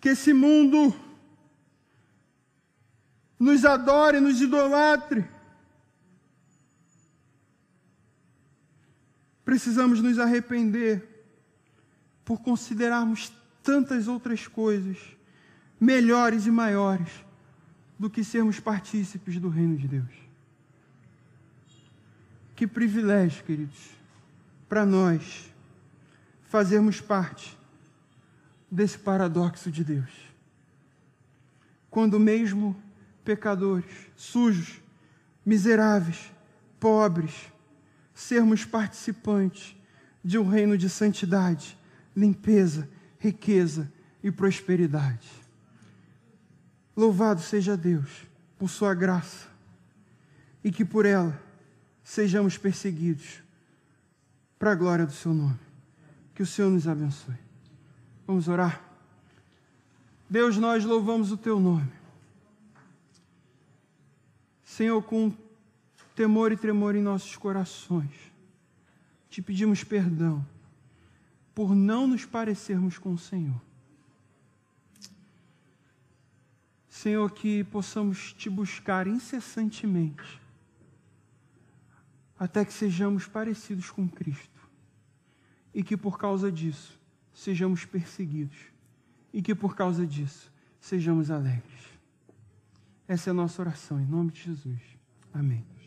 [0.02, 0.92] que esse mundo
[3.40, 5.24] nos adore, nos idolatre.
[9.46, 11.08] Precisamos nos arrepender
[12.26, 14.98] por considerarmos tantas outras coisas
[15.80, 17.24] melhores e maiores
[18.00, 20.28] do que sermos partícipes do reino de Deus.
[22.56, 23.99] Que privilégio, queridos
[24.70, 25.52] para nós
[26.44, 27.58] fazermos parte
[28.70, 30.12] desse paradoxo de Deus.
[31.90, 32.80] Quando mesmo
[33.26, 34.80] pecadores, sujos,
[35.44, 36.32] miseráveis,
[36.80, 37.52] pobres,
[38.14, 39.76] sermos participantes
[40.24, 41.76] de um reino de santidade,
[42.16, 43.92] limpeza, riqueza
[44.24, 45.28] e prosperidade.
[46.96, 49.48] Louvado seja Deus por sua graça
[50.64, 51.42] e que por ela
[52.04, 53.42] sejamos perseguidos
[54.60, 55.58] para a glória do seu nome.
[56.36, 57.38] Que o Senhor nos abençoe.
[58.28, 58.84] Vamos orar.
[60.30, 61.92] Deus, nós louvamos o teu nome.
[64.64, 65.34] Senhor, com
[66.14, 68.12] temor e tremor em nossos corações,
[69.30, 70.46] te pedimos perdão
[71.56, 73.60] por não nos parecermos com o Senhor.
[76.90, 80.39] Senhor, que possamos te buscar incessantemente
[82.40, 84.60] até que sejamos parecidos com Cristo
[85.74, 86.98] e que por causa disso
[87.34, 88.58] sejamos perseguidos
[89.34, 92.00] e que por causa disso sejamos alegres.
[93.08, 94.82] Essa é a nossa oração, em nome de Jesus.
[95.34, 95.79] Amém.